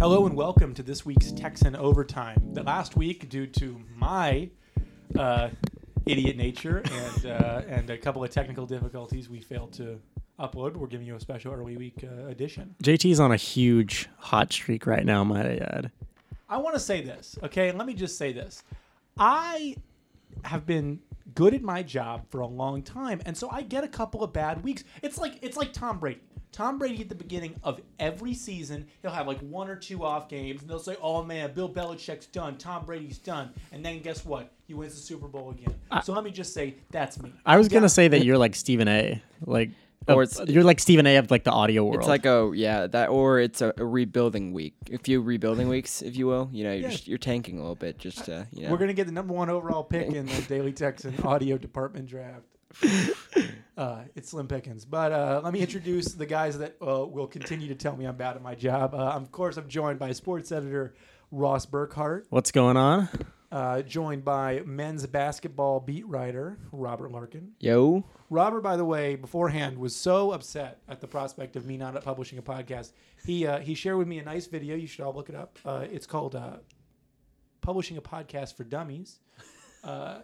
Hello 0.00 0.24
and 0.24 0.34
welcome 0.34 0.72
to 0.72 0.82
this 0.82 1.04
week's 1.04 1.30
Texan 1.30 1.76
Overtime. 1.76 2.54
The 2.54 2.62
last 2.62 2.96
week, 2.96 3.28
due 3.28 3.46
to 3.48 3.78
my 3.94 4.48
uh, 5.18 5.50
idiot 6.06 6.38
nature 6.38 6.78
and 6.78 7.26
uh, 7.26 7.60
and 7.68 7.90
a 7.90 7.98
couple 7.98 8.24
of 8.24 8.30
technical 8.30 8.64
difficulties, 8.64 9.28
we 9.28 9.42
failed 9.42 9.74
to 9.74 10.00
upload. 10.38 10.74
We're 10.74 10.86
giving 10.86 11.06
you 11.06 11.16
a 11.16 11.20
special 11.20 11.52
early 11.52 11.76
week 11.76 12.02
uh, 12.02 12.28
edition. 12.28 12.74
JT's 12.82 13.20
on 13.20 13.30
a 13.30 13.36
huge 13.36 14.08
hot 14.16 14.50
streak 14.54 14.86
right 14.86 15.04
now, 15.04 15.22
might 15.22 15.44
I 15.44 15.56
add. 15.56 15.90
I 16.48 16.56
want 16.56 16.76
to 16.76 16.80
say 16.80 17.02
this, 17.02 17.38
okay? 17.42 17.68
And 17.68 17.76
let 17.76 17.86
me 17.86 17.92
just 17.92 18.16
say 18.16 18.32
this. 18.32 18.62
I 19.18 19.76
have 20.44 20.64
been 20.64 21.00
good 21.34 21.52
at 21.52 21.60
my 21.60 21.82
job 21.82 22.24
for 22.30 22.40
a 22.40 22.46
long 22.46 22.82
time, 22.82 23.20
and 23.26 23.36
so 23.36 23.50
I 23.50 23.60
get 23.60 23.84
a 23.84 23.88
couple 23.88 24.24
of 24.24 24.32
bad 24.32 24.64
weeks. 24.64 24.82
It's 25.02 25.18
like 25.18 25.38
it's 25.42 25.58
like 25.58 25.74
Tom 25.74 25.98
Brady. 25.98 26.20
Tom 26.52 26.78
Brady 26.78 27.02
at 27.02 27.08
the 27.08 27.14
beginning 27.14 27.54
of 27.62 27.80
every 27.98 28.34
season, 28.34 28.86
he'll 29.02 29.10
have 29.12 29.26
like 29.26 29.38
one 29.40 29.68
or 29.70 29.76
two 29.76 30.04
off 30.04 30.28
games, 30.28 30.62
and 30.62 30.70
they'll 30.70 30.78
say, 30.78 30.96
"Oh 31.00 31.22
man, 31.22 31.52
Bill 31.54 31.68
Belichick's 31.68 32.26
done. 32.26 32.56
Tom 32.58 32.84
Brady's 32.84 33.18
done." 33.18 33.50
And 33.72 33.84
then 33.84 34.00
guess 34.00 34.24
what? 34.24 34.50
He 34.66 34.74
wins 34.74 34.94
the 34.94 35.00
Super 35.00 35.28
Bowl 35.28 35.50
again. 35.50 35.74
so 36.02 36.12
let 36.12 36.24
me 36.24 36.30
just 36.30 36.52
say 36.54 36.74
that's 36.90 37.20
me. 37.22 37.32
I 37.46 37.56
was 37.56 37.68
Yeah. 37.68 37.74
gonna 37.78 37.88
say 37.88 38.08
that 38.08 38.24
you're 38.24 38.38
like 38.38 38.54
Stephen 38.54 38.88
A. 38.88 39.22
Like, 39.44 39.70
Or 40.08 40.22
it's- 40.22 40.48
you're 40.48 40.64
like 40.64 40.80
Stephen 40.80 41.06
A. 41.06 41.16
of 41.16 41.30
like 41.30 41.44
the 41.44 41.50
audio 41.52 41.84
world. 41.84 41.98
It's 41.98 42.08
like 42.08 42.24
a 42.26 42.50
yeah 42.54 42.86
that 42.88 43.10
or 43.10 43.38
it's 43.38 43.60
a, 43.60 43.72
a 43.76 43.84
rebuilding 43.84 44.52
week. 44.52 44.74
A 44.92 44.98
few 44.98 45.20
rebuilding 45.20 45.68
weeks, 45.68 46.02
if 46.02 46.16
you 46.16 46.26
will. 46.26 46.48
You 46.52 46.64
know, 46.64 46.72
you're 46.72 46.82
Yeah. 46.82 46.90
just, 46.90 47.06
you're 47.06 47.18
tanking 47.18 47.58
a 47.58 47.60
little 47.60 47.74
bit. 47.76 47.98
Just 47.98 48.28
uh, 48.28 48.44
you 48.52 48.64
know. 48.64 48.70
We're 48.70 48.78
gonna 48.78 48.92
get 48.92 49.06
the 49.06 49.12
number 49.12 49.34
one 49.34 49.50
overall 49.50 49.84
pick 49.84 50.08
in 50.08 50.26
the 50.26 50.42
Daily 50.48 50.72
Texan 50.72 51.14
audio 51.22 51.58
department 51.58 52.06
draft. 52.08 52.44
Uh, 53.76 54.02
it's 54.14 54.28
Slim 54.28 54.46
Pickens, 54.46 54.84
but 54.84 55.10
uh, 55.10 55.40
let 55.42 55.54
me 55.54 55.60
introduce 55.60 56.12
the 56.12 56.26
guys 56.26 56.58
that 56.58 56.76
uh, 56.86 57.06
will 57.06 57.26
continue 57.26 57.66
to 57.68 57.74
tell 57.74 57.96
me 57.96 58.04
I'm 58.04 58.14
bad 58.16 58.36
at 58.36 58.42
my 58.42 58.54
job. 58.54 58.94
Uh, 58.94 58.98
of 58.98 59.32
course, 59.32 59.56
I'm 59.56 59.68
joined 59.68 59.98
by 59.98 60.12
sports 60.12 60.52
editor 60.52 60.94
Ross 61.30 61.64
Burkhart, 61.64 62.24
What's 62.28 62.50
going 62.52 62.76
on? 62.76 63.08
uh, 63.50 63.80
joined 63.80 64.22
by 64.22 64.60
men's 64.66 65.06
basketball 65.06 65.80
beat 65.80 66.06
writer 66.06 66.58
Robert 66.72 67.10
Larkin. 67.10 67.52
Yo, 67.58 68.04
Robert, 68.28 68.60
by 68.60 68.76
the 68.76 68.84
way, 68.84 69.16
beforehand 69.16 69.78
was 69.78 69.96
so 69.96 70.32
upset 70.32 70.82
at 70.86 71.00
the 71.00 71.06
prospect 71.06 71.56
of 71.56 71.64
me 71.64 71.78
not 71.78 71.98
publishing 72.04 72.38
a 72.38 72.42
podcast. 72.42 72.92
He 73.24 73.46
uh, 73.46 73.60
he 73.60 73.74
shared 73.74 73.96
with 73.96 74.08
me 74.08 74.18
a 74.18 74.24
nice 74.24 74.46
video. 74.46 74.76
You 74.76 74.86
should 74.88 75.06
all 75.06 75.14
look 75.14 75.30
it 75.30 75.34
up. 75.34 75.58
Uh, 75.64 75.86
it's 75.90 76.06
called 76.06 76.34
uh, 76.34 76.56
"Publishing 77.62 77.96
a 77.96 78.02
Podcast 78.02 78.56
for 78.58 78.64
Dummies," 78.64 79.20
uh, 79.84 80.18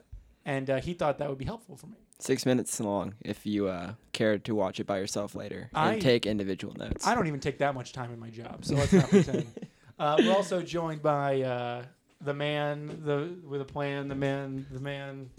and 0.47 0.71
uh, 0.71 0.81
he 0.81 0.95
thought 0.95 1.19
that 1.19 1.29
would 1.29 1.37
be 1.39 1.45
helpful 1.45 1.77
for 1.77 1.89
me. 1.89 1.97
six 2.19 2.47
minutes 2.47 2.81
long. 2.81 3.13
If 3.21 3.45
you 3.45 3.69
uh, 3.69 3.93
care 4.13 4.39
to 4.39 4.55
watch 4.55 4.81
it 4.81 4.87
by 4.87 4.99
yourself 4.99 5.35
later 5.35 5.69
and 5.75 5.91
I- 5.97 5.99
take 5.99 6.25
individual 6.25 6.73
notes. 6.79 7.07
I 7.07 7.15
don't 7.15 7.27
even 7.27 7.41
take 7.41 7.59
that 7.59 7.75
much 7.75 7.93
time 7.93 8.11
in 8.13 8.19
my 8.19 8.31
job, 8.31 8.65
so 8.65 8.75
let's 8.77 8.93
not 8.95 9.11
pretend. 9.11 9.47
Uh, 9.99 10.15
we're 10.19 10.35
also 10.35 10.61
joined 10.61 11.01
by 11.01 11.41
uh, 11.41 11.83
the 12.21 12.35
man, 12.35 13.01
the 13.05 13.35
with 13.49 13.63
a 13.63 13.65
plan, 13.65 14.09
the 14.09 14.15
man, 14.15 14.67
the 14.71 14.79
man, 14.79 15.31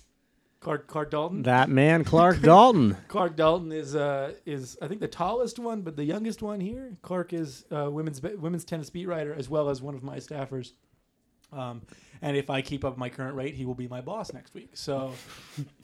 Clark 0.61 0.87
Clark 0.87 1.11
Dalton. 1.11 1.43
That 1.43 1.69
man, 1.69 2.03
Clark 2.03 2.41
Dalton. 2.51 2.97
Clark 3.07 3.35
Dalton 3.35 3.71
is 3.71 3.95
uh, 3.95 4.33
is 4.47 4.75
I 4.81 4.87
think 4.87 4.99
the 4.99 5.07
tallest 5.07 5.59
one, 5.59 5.81
but 5.83 5.95
the 5.95 6.03
youngest 6.03 6.41
one 6.41 6.59
here. 6.59 6.97
Clark 7.03 7.33
is 7.33 7.65
uh, 7.71 7.91
women's 7.91 8.19
women's 8.23 8.65
tennis 8.65 8.89
beat 8.89 9.05
writer 9.07 9.31
as 9.31 9.47
well 9.47 9.69
as 9.69 9.79
one 9.83 9.93
of 9.93 10.01
my 10.01 10.17
staffers. 10.17 10.71
Um, 11.51 11.81
and 12.21 12.35
if 12.35 12.49
I 12.49 12.61
keep 12.61 12.83
up 12.83 12.97
my 12.97 13.09
current 13.09 13.35
rate, 13.35 13.55
he 13.55 13.65
will 13.65 13.75
be 13.75 13.87
my 13.87 14.01
boss 14.01 14.33
next 14.33 14.53
week. 14.53 14.71
So 14.73 15.13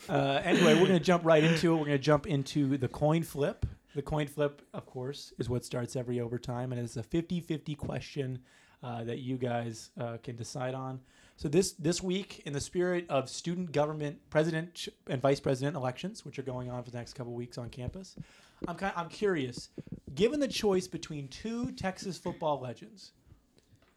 uh, 0.09 0.41
anyway, 0.43 0.73
we're 0.73 0.87
going 0.87 0.99
to 0.99 0.99
jump 0.99 1.25
right 1.25 1.43
into 1.43 1.73
it. 1.73 1.77
We're 1.77 1.85
going 1.85 1.97
to 1.97 2.03
jump 2.03 2.27
into 2.27 2.77
the 2.77 2.87
coin 2.87 3.23
flip. 3.23 3.65
The 3.95 4.01
coin 4.01 4.27
flip, 4.27 4.61
of 4.73 4.85
course, 4.85 5.33
is 5.37 5.49
what 5.49 5.63
starts 5.63 5.95
every 5.95 6.19
overtime, 6.19 6.71
and 6.71 6.81
it's 6.81 6.97
a 6.97 7.03
50-50 7.03 7.77
question 7.77 8.39
uh, 8.81 9.03
that 9.03 9.19
you 9.19 9.37
guys 9.37 9.91
uh, 9.99 10.17
can 10.23 10.35
decide 10.35 10.73
on. 10.73 10.99
So 11.35 11.47
this 11.47 11.73
this 11.73 12.01
week, 12.01 12.41
in 12.45 12.53
the 12.53 12.61
spirit 12.61 13.05
of 13.09 13.29
student 13.29 13.71
government 13.71 14.19
president 14.29 14.87
and 15.07 15.21
vice 15.21 15.39
president 15.39 15.75
elections, 15.75 16.23
which 16.25 16.37
are 16.37 16.43
going 16.43 16.69
on 16.69 16.83
for 16.83 16.91
the 16.91 16.97
next 16.97 17.13
couple 17.13 17.33
weeks 17.33 17.57
on 17.57 17.69
campus, 17.69 18.15
I'm 18.67 18.75
kind 18.75 18.93
I'm 18.95 19.09
curious. 19.09 19.69
Given 20.13 20.39
the 20.39 20.47
choice 20.47 20.87
between 20.87 21.27
two 21.27 21.71
Texas 21.71 22.17
football 22.17 22.59
legends, 22.59 23.13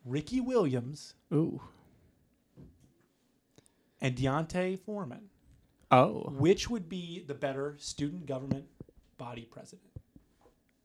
Ricky 0.06 0.40
Williams 0.40 1.14
Ooh. 1.34 1.60
and 4.00 4.14
D'Onta 4.14 4.78
Foreman, 4.78 5.28
Oh. 5.90 6.30
which 6.30 6.70
would 6.70 6.88
be 6.88 7.24
the 7.26 7.34
better 7.34 7.74
student 7.78 8.26
government 8.26 8.66
body 9.18 9.46
president? 9.50 9.82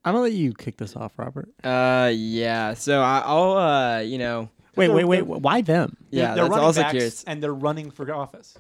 I'm 0.04 0.14
gonna 0.14 0.24
let 0.24 0.32
you 0.34 0.54
kick 0.54 0.78
this 0.78 0.96
off, 0.96 1.18
Robert. 1.20 1.50
Uh, 1.64 2.12
yeah. 2.14 2.74
So 2.74 3.02
I, 3.02 3.22
I'll 3.24 3.58
uh, 3.58 4.00
you 4.00 4.18
know, 4.18 4.50
Wait, 4.76 4.88
They're- 4.88 4.96
wait, 5.06 5.06
wait. 5.06 5.42
Why 5.42 5.62
them? 5.62 5.98
They're- 6.12 6.22
yeah. 6.22 6.34
they're 6.34 6.44
that's 6.46 6.50
running 6.50 6.66
also 6.66 6.82
backs 6.82 6.92
curious. 6.92 7.24
and 7.26 7.44
they're 7.44 7.53
running 7.53 7.92
for 7.92 8.12
office. 8.12 8.58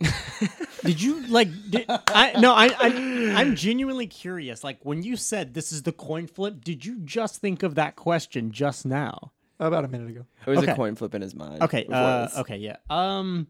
Did 0.84 1.02
you 1.02 1.26
like? 1.26 1.48
Did, 1.68 1.84
I 1.88 2.38
no. 2.40 2.52
I, 2.54 2.66
I 2.78 3.32
I'm 3.34 3.56
genuinely 3.56 4.06
curious. 4.06 4.62
Like 4.62 4.78
when 4.84 5.02
you 5.02 5.16
said 5.16 5.52
this 5.54 5.72
is 5.72 5.82
the 5.82 5.90
coin 5.90 6.28
flip, 6.28 6.62
did 6.64 6.84
you 6.86 7.00
just 7.00 7.40
think 7.40 7.64
of 7.64 7.74
that 7.74 7.96
question 7.96 8.52
just 8.52 8.86
now? 8.86 9.32
About 9.60 9.84
a 9.84 9.88
minute 9.88 10.08
ago. 10.10 10.24
It 10.46 10.50
was 10.50 10.60
okay. 10.60 10.72
a 10.72 10.74
coin 10.76 10.94
flip 10.94 11.14
in 11.14 11.22
his 11.22 11.34
mind. 11.34 11.62
Okay. 11.62 11.82
before 11.82 11.96
Uh, 11.96 12.26
this. 12.26 12.36
okay. 12.38 12.56
Yeah. 12.58 12.76
Um. 12.88 13.48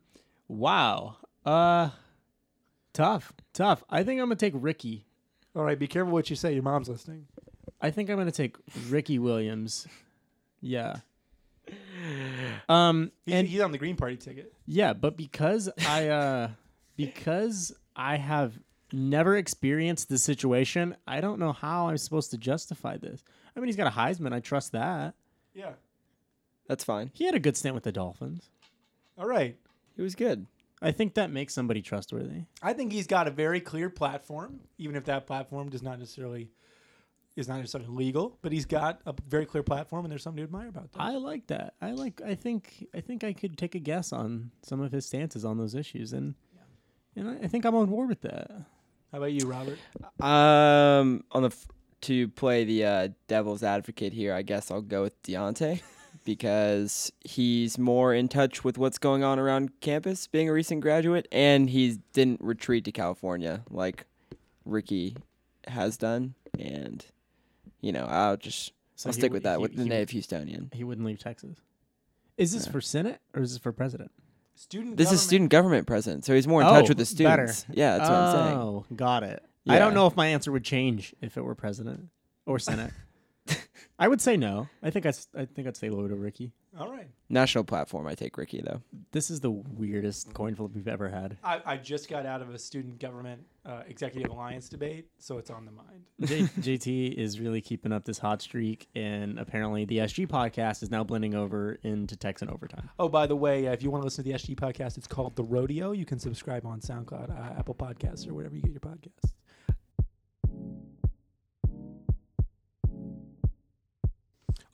Wow. 0.49 1.17
Uh. 1.45 1.91
Tough. 2.95 3.33
Tough. 3.53 3.85
I 3.91 4.03
think 4.03 4.21
I'm 4.21 4.27
gonna 4.27 4.37
take 4.37 4.55
Ricky. 4.57 5.05
All 5.55 5.65
right, 5.65 5.79
be 5.79 5.87
careful 5.87 6.13
what 6.13 6.31
you 6.31 6.37
say. 6.37 6.53
Your 6.55 6.63
mom's 6.63 6.89
listening. 6.89 7.27
I 7.81 7.91
think 7.91 8.09
I'm 8.11 8.17
gonna 8.17 8.31
take 8.33 8.57
Ricky 8.89 9.19
Williams. 9.19 9.87
Yeah. 10.61 10.97
Um. 12.69 13.13
He's, 13.27 13.35
And 13.35 13.49
he's 13.49 13.61
on 13.61 13.73
the 13.73 13.79
Green 13.79 13.97
Party 13.97 14.17
ticket. 14.17 14.53
yeah, 14.67 14.93
but 14.93 15.17
because 15.17 15.69
I 15.87 16.09
uh 16.09 16.49
because 16.97 17.73
I 17.95 18.17
have 18.17 18.59
never 18.93 19.37
experienced 19.37 20.09
this 20.09 20.23
situation, 20.23 20.97
I 21.07 21.21
don't 21.21 21.39
know 21.39 21.53
how 21.53 21.89
I'm 21.89 21.99
supposed 21.99 22.31
to 22.33 22.39
justify 22.39 22.97
this. 22.97 23.23
I 23.55 23.61
mean, 23.61 23.67
he's 23.67 23.77
got 23.77 23.87
a 23.87 23.91
Heisman. 23.91 24.33
I 24.33 24.41
trust 24.41 24.73
that. 24.73 25.15
Yeah. 25.55 25.73
That's 26.69 26.85
fine. 26.85 27.11
He 27.15 27.25
had 27.25 27.35
a 27.35 27.41
good 27.41 27.57
stint 27.57 27.75
with 27.75 27.85
the 27.85 27.93
Dolphins. 27.93 28.51
All 29.19 29.27
right. 29.27 29.57
It 29.97 30.03
was 30.03 30.15
good. 30.15 30.47
I 30.81 30.93
think 30.93 31.15
that 31.15 31.33
makes 31.33 31.55
somebody 31.55 31.83
trustworthy. 31.83 32.43
I 32.63 32.73
think 32.73 32.93
he's 32.93 33.09
got 33.09 33.27
a 33.27 33.33
very 33.33 33.61
clear 33.61 33.91
platform, 33.91 34.61
even 34.79 34.95
if 34.95 35.07
that 35.07 35.27
platform 35.27 35.71
does 35.71 35.83
not 35.83 35.99
necessarily 35.99 36.51
is 37.35 37.49
not 37.49 37.59
necessarily 37.59 37.89
legal, 37.91 38.37
but 38.43 38.53
he's 38.53 38.67
got 38.67 39.01
a 39.07 39.15
very 39.29 39.47
clear 39.47 39.63
platform, 39.63 40.05
and 40.05 40.11
there's 40.11 40.23
something 40.25 40.39
to 40.39 40.43
admire 40.45 40.69
about 40.69 40.93
that. 40.93 41.01
I 41.01 41.17
like 41.17 41.47
that. 41.49 41.75
I 41.81 41.93
like. 41.93 42.21
I 42.25 42.35
think. 42.35 42.87
I 42.95 43.01
think 43.01 43.23
I 43.25 43.33
could 43.33 43.57
take 43.57 43.75
a 43.75 43.79
guess 43.79 44.13
on 44.13 44.51
some 44.63 44.81
of 44.81 44.91
his 44.93 45.07
stances 45.07 45.45
on 45.45 45.57
those 45.57 45.75
issues, 45.75 46.13
and 46.13 46.35
and 47.17 47.29
I, 47.29 47.45
I 47.45 47.47
think 47.49 47.65
I'm 47.65 47.75
on 47.77 47.87
board 47.87 48.09
with 48.09 48.23
that. 48.23 48.51
How 49.13 49.19
about 49.19 49.33
you, 49.33 49.47
Robert? 49.47 49.79
Um, 50.21 51.25
on 51.33 51.43
the 51.43 51.49
f- 51.49 51.67
to 52.03 52.29
play 52.29 52.65
the 52.65 52.85
uh, 52.85 53.09
devil's 53.27 53.63
advocate 53.63 54.13
here, 54.13 54.35
I 54.35 54.43
guess 54.43 54.71
I'll 54.71 54.83
go 54.83 55.03
with 55.03 55.21
D'Onta 55.23 55.81
because 56.39 57.11
he's 57.21 57.79
more 57.79 58.13
in 58.13 58.29
touch 58.29 58.63
with 58.63 58.77
what's 58.77 58.99
going 58.99 59.25
on 59.25 59.39
around 59.39 59.81
campus, 59.81 60.27
being 60.27 60.47
a 60.47 60.53
recent 60.53 60.83
graduate, 60.83 61.27
and 61.33 61.71
he 61.71 61.99
didn't 62.13 62.39
retreat 62.43 62.85
to 62.85 62.93
California 62.93 63.63
like 63.71 64.05
Ricky 64.67 65.17
has 65.69 65.97
done. 65.97 66.35
And 66.59 67.03
you 67.81 67.93
know, 67.93 68.05
I'll 68.05 68.37
just 68.37 68.73
So 68.95 69.09
I'll 69.09 69.15
he 69.15 69.21
stick 69.21 69.31
w- 69.31 69.37
with 69.37 69.43
that 69.45 69.57
he- 69.57 69.63
with 69.63 69.75
the 69.77 69.85
he- 69.85 69.89
native 69.89 70.11
Houstonian. 70.11 70.75
He 70.75 70.85
wouldn't 70.85 71.07
leave 71.07 71.19
Texas. 71.19 71.57
Is 72.37 72.53
this 72.53 72.67
Yeah. 72.67 72.73
for 72.73 72.81
Senate 72.83 73.21
or 73.35 73.41
is 73.41 73.53
this 73.53 73.59
for 73.63 73.73
president? 73.73 74.11
Student. 74.55 74.99
This 74.99 75.07
government- 75.07 75.15
is 75.21 75.27
student 75.27 75.51
government 75.51 75.87
president, 75.87 76.25
so 76.27 76.35
he's 76.35 76.47
more 76.47 76.61
in 76.61 76.67
touch 76.67 76.85
Oh, 76.85 76.89
with 76.89 76.99
the 76.99 77.25
better. 77.25 77.47
students. 77.51 77.65
Yeah, 77.75 77.97
that's 77.97 78.11
what 78.11 78.19
I'm 78.19 78.35
saying. 78.49 78.59
Oh, 78.59 78.85
got 78.95 79.23
it. 79.23 79.43
I 79.67 79.79
don't 79.79 79.95
know 79.95 80.07
if 80.07 80.15
my 80.15 80.27
answer 80.27 80.53
would 80.53 80.65
change 80.65 81.15
if 81.23 81.39
it 81.39 81.43
were 81.43 81.55
president 81.55 82.09
or 82.45 82.59
Senate. 82.59 82.93
I 83.99 84.07
would 84.09 84.21
say 84.21 84.37
no. 84.37 84.69
I 84.83 84.91
think 84.91 85.07
I, 85.07 85.11
s- 85.11 85.27
I 85.37 85.45
think 85.47 85.67
I'd 85.67 85.77
say 85.77 85.91
low 85.91 86.07
to 86.07 86.15
Ricky. 86.15 86.53
All 86.79 86.89
right. 86.91 87.09
National 87.29 87.65
platform, 87.65 88.07
I 88.07 88.15
take 88.15 88.37
Ricky 88.39 88.63
though. 88.65 88.81
This 89.11 89.31
is 89.31 89.41
the 89.41 89.51
weirdest 89.51 90.33
coin 90.35 90.55
flip 90.55 90.71
we've 90.75 90.87
ever 90.87 91.09
had. 91.09 91.37
I, 91.43 91.61
I 91.65 91.77
just 91.79 92.09
got 92.09 92.25
out 92.25 92.41
of 92.41 92.55
a 92.55 92.59
student 92.59 93.01
government 93.01 93.43
uh, 93.67 93.83
executive 93.89 94.31
alliance 94.31 94.69
debate, 94.69 95.07
so 95.19 95.39
it's 95.39 95.51
on 95.51 95.65
the 95.65 95.73
mind. 95.73 96.05
J- 96.21 96.77
JT 96.79 97.15
is 97.15 97.41
really 97.41 97.61
keeping 97.61 97.93
up 97.93 98.05
this 98.05 98.19
hot 98.19 98.41
streak, 98.41 98.89
and 98.95 99.39
apparently 99.39 99.85
the 99.85 99.99
SG 99.99 100.29
podcast 100.29 100.83
is 100.83 100.91
now 100.91 101.03
blending 101.03 101.35
over 101.35 101.79
into 101.83 102.17
Texan 102.17 102.49
overtime. 102.51 102.89
Oh, 102.99 103.09
by 103.09 103.27
the 103.27 103.37
way, 103.37 103.67
uh, 103.67 103.73
if 103.73 103.83
you 103.83 103.91
want 103.91 104.03
to 104.03 104.05
listen 104.05 104.23
to 104.25 104.31
the 104.31 104.37
SG 104.39 104.55
podcast, 104.55 104.97
it's 104.97 105.09
called 105.09 105.35
The 105.37 105.45
Rodeo. 105.45 105.91
You 105.93 106.05
can 106.05 106.19
subscribe 106.19 106.65
on 106.65 106.81
SoundCloud, 106.81 107.31
uh, 107.31 107.59
Apple 107.59 107.75
Podcasts, 107.75 108.29
or 108.29 108.35
wherever 108.35 108.55
you 108.55 108.63
get 108.63 108.71
your 108.71 108.81
podcasts. 108.81 109.33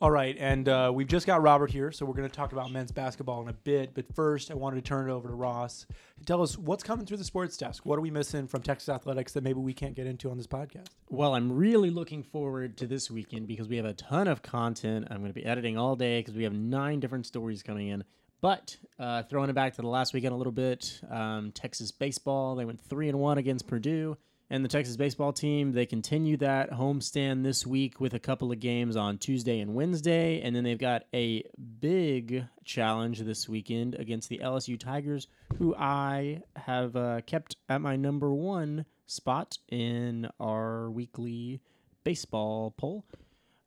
All 0.00 0.11
right, 0.11 0.37
and 0.38 0.69
uh, 0.69 0.91
we've 0.93 1.06
just 1.06 1.26
got 1.26 1.41
Robert 1.41 1.70
here, 1.70 1.93
so 1.93 2.05
we're 2.05 2.14
going 2.14 2.29
to 2.29 2.35
talk 2.35 2.52
about 2.52 2.70
men's 2.70 2.93
basketball 2.93 3.43
in 3.43 3.49
a 3.49 3.52
bit. 3.52 3.94
But 3.94 4.12
first, 4.14 4.50
I 4.50 4.55
wanted 4.55 4.76
to 4.76 4.82
turn 4.82 5.08
it 5.08 5.12
over 5.12 5.29
to 5.29 5.35
Ross 5.35 5.87
tell 6.25 6.43
us 6.43 6.56
what's 6.56 6.82
coming 6.82 7.06
through 7.06 7.19
the 7.19 7.25
sports 7.25 7.56
desk. 7.56 7.85
What 7.85 7.99
are 7.99 8.02
we 8.02 8.11
missing 8.11 8.46
from 8.46 8.62
Texas 8.62 8.88
athletics 8.88 9.32
that 9.32 9.44
maybe 9.44 9.61
we 9.61 9.75
can't 9.75 9.94
get 9.94 10.06
into 10.06 10.31
on 10.31 10.37
this 10.37 10.46
podcast? 10.46 10.88
Well, 11.08 11.35
I'm 11.35 11.52
really 11.52 11.91
looking 11.91 12.23
forward 12.23 12.76
to 12.79 12.87
this 12.87 13.11
weekend 13.11 13.46
because 13.46 13.69
we 13.69 13.76
have 13.76 13.85
a 13.85 13.93
ton 13.94 14.29
of 14.29 14.43
content. 14.43 15.08
I'm 15.11 15.19
going 15.19 15.31
to 15.31 15.35
be 15.35 15.44
editing 15.44 15.76
all 15.76 15.96
day 15.96 16.20
because 16.20 16.35
we 16.35 16.44
have 16.44 16.52
nine 16.52 17.00
different 17.00 17.26
stories 17.26 17.62
coming 17.62 17.88
in. 17.88 18.05
But 18.41 18.76
uh, 18.99 19.23
throwing 19.25 19.49
it 19.49 19.55
back 19.55 19.75
to 19.75 19.82
the 19.82 19.88
last 19.88 20.12
weekend 20.12 20.35
a 20.35 20.37
little 20.37 20.52
bit, 20.52 21.00
um, 21.11 21.52
Texas 21.52 21.91
baseball 21.91 22.56
they 22.56 22.64
went 22.64 22.81
three 22.81 23.08
and 23.08 23.19
one 23.19 23.38
against 23.38 23.67
Purdue, 23.67 24.17
and 24.54 24.64
the 24.64 24.68
Texas 24.68 24.96
baseball 24.96 25.32
team 25.32 25.72
they 25.72 25.84
continue 25.84 26.36
that 26.36 26.70
homestand 26.70 27.42
this 27.42 27.66
week 27.66 28.00
with 28.00 28.14
a 28.14 28.20
couple 28.20 28.52
of 28.52 28.60
games 28.60 28.94
on 28.94 29.18
Tuesday 29.18 29.58
and 29.58 29.74
Wednesday, 29.74 30.40
and 30.42 30.54
then 30.54 30.62
they've 30.62 30.78
got 30.78 31.02
a 31.12 31.42
big 31.80 32.46
challenge 32.64 33.18
this 33.18 33.48
weekend 33.48 33.96
against 33.96 34.28
the 34.28 34.38
LSU 34.38 34.78
Tigers, 34.78 35.26
who 35.58 35.74
I 35.74 36.40
have 36.54 36.94
uh, 36.94 37.22
kept 37.22 37.56
at 37.68 37.80
my 37.80 37.96
number 37.96 38.32
one 38.32 38.86
spot 39.06 39.58
in 39.72 40.28
our 40.38 40.88
weekly 40.88 41.60
baseball 42.04 42.74
poll. 42.76 43.04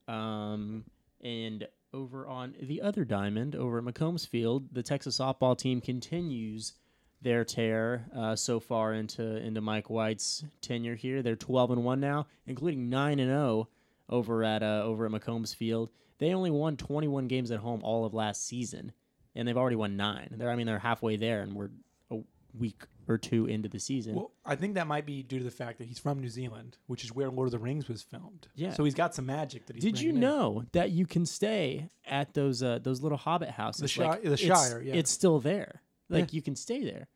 Um, 0.08 0.86
and 1.22 1.68
over 1.94 2.26
on 2.26 2.56
the 2.62 2.82
other 2.82 3.04
diamond, 3.04 3.58
over 3.58 3.80
at 3.80 3.84
McCombs 3.84 4.26
Field, 4.26 4.70
the 4.72 4.84
Texas 4.84 5.18
softball 5.18 5.58
team 5.58 5.82
continues 5.82 6.76
their 7.22 7.44
tear 7.44 8.06
uh, 8.16 8.36
so 8.36 8.60
far 8.60 8.94
into 8.94 9.24
into 9.38 9.62
Mike 9.62 9.90
White's 9.90 10.44
tenure 10.62 10.96
here. 10.96 11.22
They're 11.22 11.36
12 11.36 11.72
and 11.72 11.84
one 11.84 12.00
now, 12.00 12.28
including 12.46 12.90
nine 12.90 13.20
and 13.20 13.30
0 13.30 13.68
over 14.10 14.44
at 14.44 14.64
uh, 14.64 14.82
over 14.84 15.06
at 15.06 15.12
McCombs 15.12 15.56
Field. 15.56 15.90
They 16.20 16.34
only 16.34 16.52
won 16.52 16.78
21 16.78 17.28
games 17.28 17.52
at 17.52 17.60
home 17.60 17.82
all 17.84 18.06
of 18.06 18.14
last 18.14 18.46
season, 18.46 18.92
and 19.36 19.48
they've 19.48 19.58
already 19.58 19.76
won 19.76 19.98
nine. 19.98 20.30
They're 20.38 20.50
I 20.50 20.56
mean 20.56 20.68
they're 20.68 20.80
halfway 20.80 21.16
there, 21.16 21.42
and 21.42 21.54
we're 21.54 21.70
a 22.12 22.18
week 22.58 22.84
or 23.10 23.18
two 23.18 23.46
into 23.46 23.70
the 23.70 23.80
season. 23.80 24.16
Well, 24.16 24.32
I 24.46 24.56
think 24.56 24.76
that 24.76 24.86
might 24.86 25.06
be 25.06 25.24
due 25.24 25.38
to 25.38 25.44
the 25.46 25.52
fact 25.52 25.78
that 25.78 25.88
he's 25.88 25.98
from 26.00 26.20
New 26.20 26.28
Zealand, 26.30 26.78
which 26.88 27.04
is 27.04 27.14
where 27.14 27.30
Lord 27.30 27.48
of 27.48 27.52
the 27.52 27.60
Rings 27.60 27.88
was 27.88 28.02
filmed. 28.04 28.48
Yeah. 28.56 28.74
So 28.74 28.84
he's 28.84 28.96
got 28.96 29.16
some 29.16 29.26
magic 29.26 29.66
that 29.68 29.76
he's. 29.76 29.84
Did 29.84 30.00
you 30.02 30.12
bringing 30.12 30.24
in. 30.24 30.30
know 30.30 30.64
that 30.74 30.92
you 30.92 31.06
can 31.06 31.26
stay 31.26 31.90
at 32.06 32.34
those 32.34 32.62
uh, 32.62 32.80
those 32.82 33.02
little 33.02 33.18
hobbit 33.18 33.50
houses? 33.50 33.94
The 33.94 34.04
Like, 34.04 34.22
Shi- 34.22 34.28
the 34.28 34.34
it's- 34.34 34.68
Shire, 34.70 34.82
yeah. 34.82 34.94
it's 34.96 35.10
still 35.12 35.40
there. 35.40 35.82
Like 36.10 36.32
Yeah. 36.32 36.36
you 36.38 36.42
can 36.42 36.56
stay 36.56 36.84
there. 36.84 37.08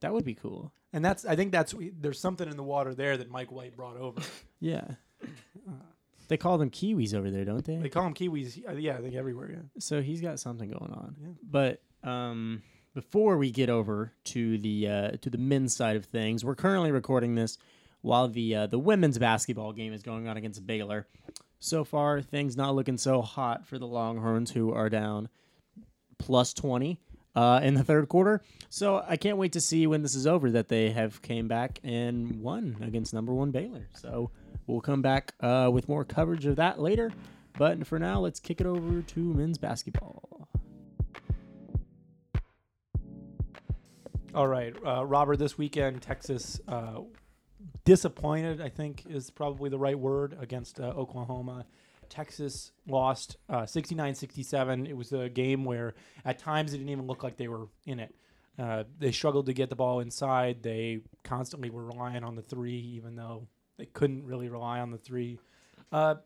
That 0.00 0.12
would 0.12 0.24
be 0.24 0.34
cool. 0.34 0.72
And 0.92 1.04
that's. 1.04 1.24
I 1.24 1.36
think 1.36 1.52
that's. 1.52 1.74
There's 2.00 2.18
something 2.20 2.48
in 2.48 2.56
the 2.56 2.62
water 2.62 2.94
there 2.94 3.16
that 3.16 3.30
Mike 3.30 3.50
White 3.52 3.76
brought 3.76 3.96
over. 3.96 4.20
Yeah. 4.60 4.86
They 6.28 6.36
call 6.36 6.58
them 6.58 6.68
Kiwis 6.70 7.14
over 7.14 7.30
there, 7.30 7.44
don't 7.44 7.64
they? 7.64 7.76
they 7.76 7.88
call 7.88 8.02
them 8.04 8.12
Kiwis. 8.14 8.68
uh, 8.68 8.72
Yeah, 8.72 8.96
I 8.96 9.00
think 9.00 9.14
everywhere. 9.14 9.50
Yeah. 9.50 9.58
so 9.78 10.02
he's 10.02 10.20
got 10.20 10.38
something 10.38 10.68
going 10.70 10.92
on. 10.92 11.16
Yeah. 11.20 11.28
But 11.42 11.82
um, 12.08 12.62
before 12.94 13.38
we 13.38 13.50
get 13.50 13.70
over 13.70 14.12
to 14.24 14.58
the 14.58 14.88
uh, 14.88 15.10
to 15.22 15.30
the 15.30 15.38
men's 15.38 15.74
side 15.74 15.96
of 15.96 16.04
things, 16.04 16.44
we're 16.44 16.54
currently 16.54 16.92
recording 16.92 17.34
this 17.34 17.56
while 18.02 18.28
the 18.28 18.54
uh, 18.54 18.66
the 18.66 18.78
women's 18.78 19.16
basketball 19.18 19.72
game 19.72 19.92
is 19.92 20.02
going 20.02 20.28
on 20.28 20.36
against 20.36 20.66
Baylor. 20.66 21.06
So 21.60 21.82
far, 21.82 22.20
things 22.20 22.56
not 22.56 22.74
looking 22.74 22.98
so 22.98 23.22
hot 23.22 23.66
for 23.66 23.78
the 23.78 23.86
Longhorns, 23.86 24.50
who 24.50 24.72
are 24.72 24.90
down 24.90 25.28
plus 26.18 26.52
twenty 26.52 26.98
uh, 27.34 27.60
in 27.62 27.74
the 27.74 27.84
third 27.84 28.08
quarter. 28.08 28.42
So 28.68 29.02
I 29.06 29.16
can't 29.16 29.38
wait 29.38 29.52
to 29.52 29.60
see 29.60 29.86
when 29.86 30.02
this 30.02 30.14
is 30.14 30.26
over 30.26 30.50
that 30.50 30.68
they 30.68 30.90
have 30.90 31.22
came 31.22 31.48
back 31.48 31.80
and 31.82 32.40
won 32.42 32.76
against 32.82 33.14
number 33.14 33.32
one 33.32 33.50
Baylor. 33.50 33.88
So 33.94 34.30
we'll 34.66 34.80
come 34.80 35.02
back 35.02 35.34
uh, 35.40 35.70
with 35.72 35.88
more 35.88 36.04
coverage 36.04 36.46
of 36.46 36.56
that 36.56 36.80
later. 36.80 37.12
But 37.56 37.86
for 37.86 37.98
now, 37.98 38.20
let's 38.20 38.38
kick 38.38 38.60
it 38.60 38.66
over 38.66 39.02
to 39.02 39.20
men's 39.20 39.58
basketball. 39.58 40.48
All 44.34 44.46
right, 44.46 44.74
uh, 44.86 45.04
Robert. 45.04 45.38
This 45.38 45.56
weekend, 45.56 46.02
Texas 46.02 46.60
uh, 46.68 47.00
disappointed. 47.84 48.60
I 48.60 48.68
think 48.68 49.04
is 49.08 49.30
probably 49.30 49.70
the 49.70 49.78
right 49.78 49.98
word 49.98 50.36
against 50.38 50.78
uh, 50.78 50.84
Oklahoma. 50.84 51.64
Texas 52.08 52.72
lost 52.86 53.36
uh, 53.48 53.62
69-67. 53.62 54.88
It 54.88 54.96
was 54.96 55.12
a 55.12 55.28
game 55.28 55.64
where 55.64 55.94
at 56.24 56.38
times 56.38 56.72
it 56.72 56.78
didn't 56.78 56.90
even 56.90 57.06
look 57.06 57.22
like 57.22 57.36
they 57.36 57.48
were 57.48 57.68
in 57.86 58.00
it. 58.00 58.14
Uh, 58.58 58.84
they 58.98 59.12
struggled 59.12 59.46
to 59.46 59.52
get 59.52 59.70
the 59.70 59.76
ball 59.76 60.00
inside. 60.00 60.62
They 60.62 61.00
constantly 61.22 61.70
were 61.70 61.84
relying 61.84 62.24
on 62.24 62.34
the 62.34 62.42
three, 62.42 62.78
even 62.96 63.14
though 63.14 63.46
they 63.76 63.86
couldn't 63.86 64.24
really 64.24 64.48
rely 64.48 64.80
on 64.80 64.90
the 64.90 64.98
three. 64.98 65.38
Uh, 65.92 66.16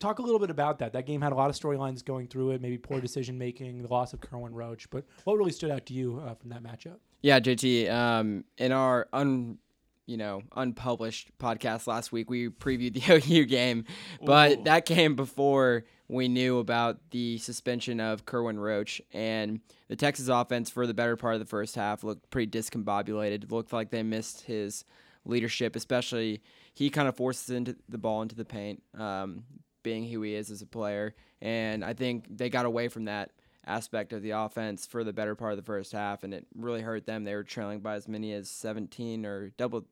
talk 0.00 0.18
a 0.18 0.22
little 0.22 0.40
bit 0.40 0.50
about 0.50 0.80
that. 0.80 0.92
That 0.92 1.06
game 1.06 1.20
had 1.20 1.32
a 1.32 1.36
lot 1.36 1.50
of 1.50 1.56
storylines 1.56 2.04
going 2.04 2.26
through 2.26 2.50
it. 2.50 2.60
Maybe 2.60 2.76
poor 2.76 3.00
decision 3.00 3.38
making, 3.38 3.82
the 3.82 3.88
loss 3.88 4.12
of 4.12 4.20
Kerwin 4.20 4.52
Roach. 4.52 4.90
But 4.90 5.04
what 5.24 5.38
really 5.38 5.52
stood 5.52 5.70
out 5.70 5.86
to 5.86 5.94
you 5.94 6.20
uh, 6.26 6.34
from 6.34 6.50
that 6.50 6.62
matchup? 6.62 6.96
Yeah, 7.22 7.40
JT. 7.40 7.90
Um, 7.90 8.44
in 8.58 8.72
our 8.72 9.08
un, 9.12 9.58
you 10.06 10.16
know, 10.16 10.42
unpublished 10.54 11.30
podcast 11.38 11.86
last 11.86 12.12
week, 12.12 12.28
we 12.28 12.48
previewed 12.48 12.94
the 12.94 13.14
OU 13.38 13.44
game, 13.46 13.84
but 14.22 14.52
Ooh. 14.52 14.64
that 14.64 14.84
came 14.84 15.16
before 15.16 15.84
we 16.08 16.28
knew 16.28 16.58
about 16.58 16.98
the 17.10 17.38
suspension 17.38 18.00
of 18.00 18.26
Kerwin 18.26 18.58
Roach 18.58 19.00
and 19.12 19.60
the 19.88 19.96
Texas 19.96 20.28
offense 20.28 20.68
for 20.68 20.86
the 20.86 20.94
better 20.94 21.16
part 21.16 21.34
of 21.34 21.40
the 21.40 21.46
first 21.46 21.74
half 21.74 22.04
looked 22.04 22.28
pretty 22.30 22.50
discombobulated. 22.50 23.50
Looked 23.50 23.72
like 23.72 23.90
they 23.90 24.02
missed 24.02 24.42
his 24.42 24.84
leadership, 25.24 25.76
especially 25.76 26.42
he 26.74 26.90
kind 26.90 27.08
of 27.08 27.16
forces 27.16 27.50
into 27.50 27.76
the 27.88 27.98
ball 27.98 28.20
into 28.20 28.34
the 28.34 28.44
paint, 28.44 28.82
um, 28.98 29.44
being 29.82 30.06
who 30.08 30.20
he 30.22 30.34
is 30.34 30.50
as 30.50 30.60
a 30.60 30.66
player, 30.66 31.14
and 31.40 31.84
I 31.84 31.94
think 31.94 32.26
they 32.30 32.50
got 32.50 32.66
away 32.66 32.88
from 32.88 33.06
that 33.06 33.30
aspect 33.66 34.12
of 34.12 34.22
the 34.22 34.30
offense 34.30 34.86
for 34.86 35.04
the 35.04 35.12
better 35.12 35.34
part 35.34 35.52
of 35.52 35.56
the 35.56 35.64
first 35.64 35.92
half, 35.92 36.22
and 36.24 36.34
it 36.34 36.46
really 36.54 36.82
hurt 36.82 37.06
them. 37.06 37.24
They 37.24 37.34
were 37.34 37.44
trailing 37.44 37.80
by 37.80 37.94
as 37.94 38.08
many 38.08 38.32
as 38.32 38.48
17 38.48 39.24
or 39.24 39.50
double, 39.56 39.84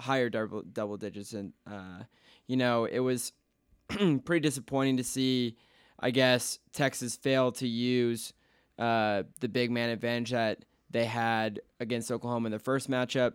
higher 0.00 0.30
double 0.30 0.62
double 0.62 0.96
digits, 0.96 1.32
and 1.32 1.52
uh, 1.70 2.04
you 2.46 2.56
know 2.56 2.84
it 2.84 3.00
was 3.00 3.32
pretty 3.88 4.40
disappointing 4.40 4.96
to 4.98 5.04
see. 5.04 5.56
I 6.00 6.10
guess 6.10 6.58
Texas 6.72 7.16
fail 7.16 7.52
to 7.52 7.68
use 7.68 8.32
uh, 8.78 9.22
the 9.40 9.48
big 9.48 9.70
man 9.70 9.90
advantage 9.90 10.30
that 10.30 10.64
they 10.90 11.04
had 11.04 11.60
against 11.80 12.10
Oklahoma 12.10 12.46
in 12.46 12.52
the 12.52 12.58
first 12.58 12.90
matchup. 12.90 13.34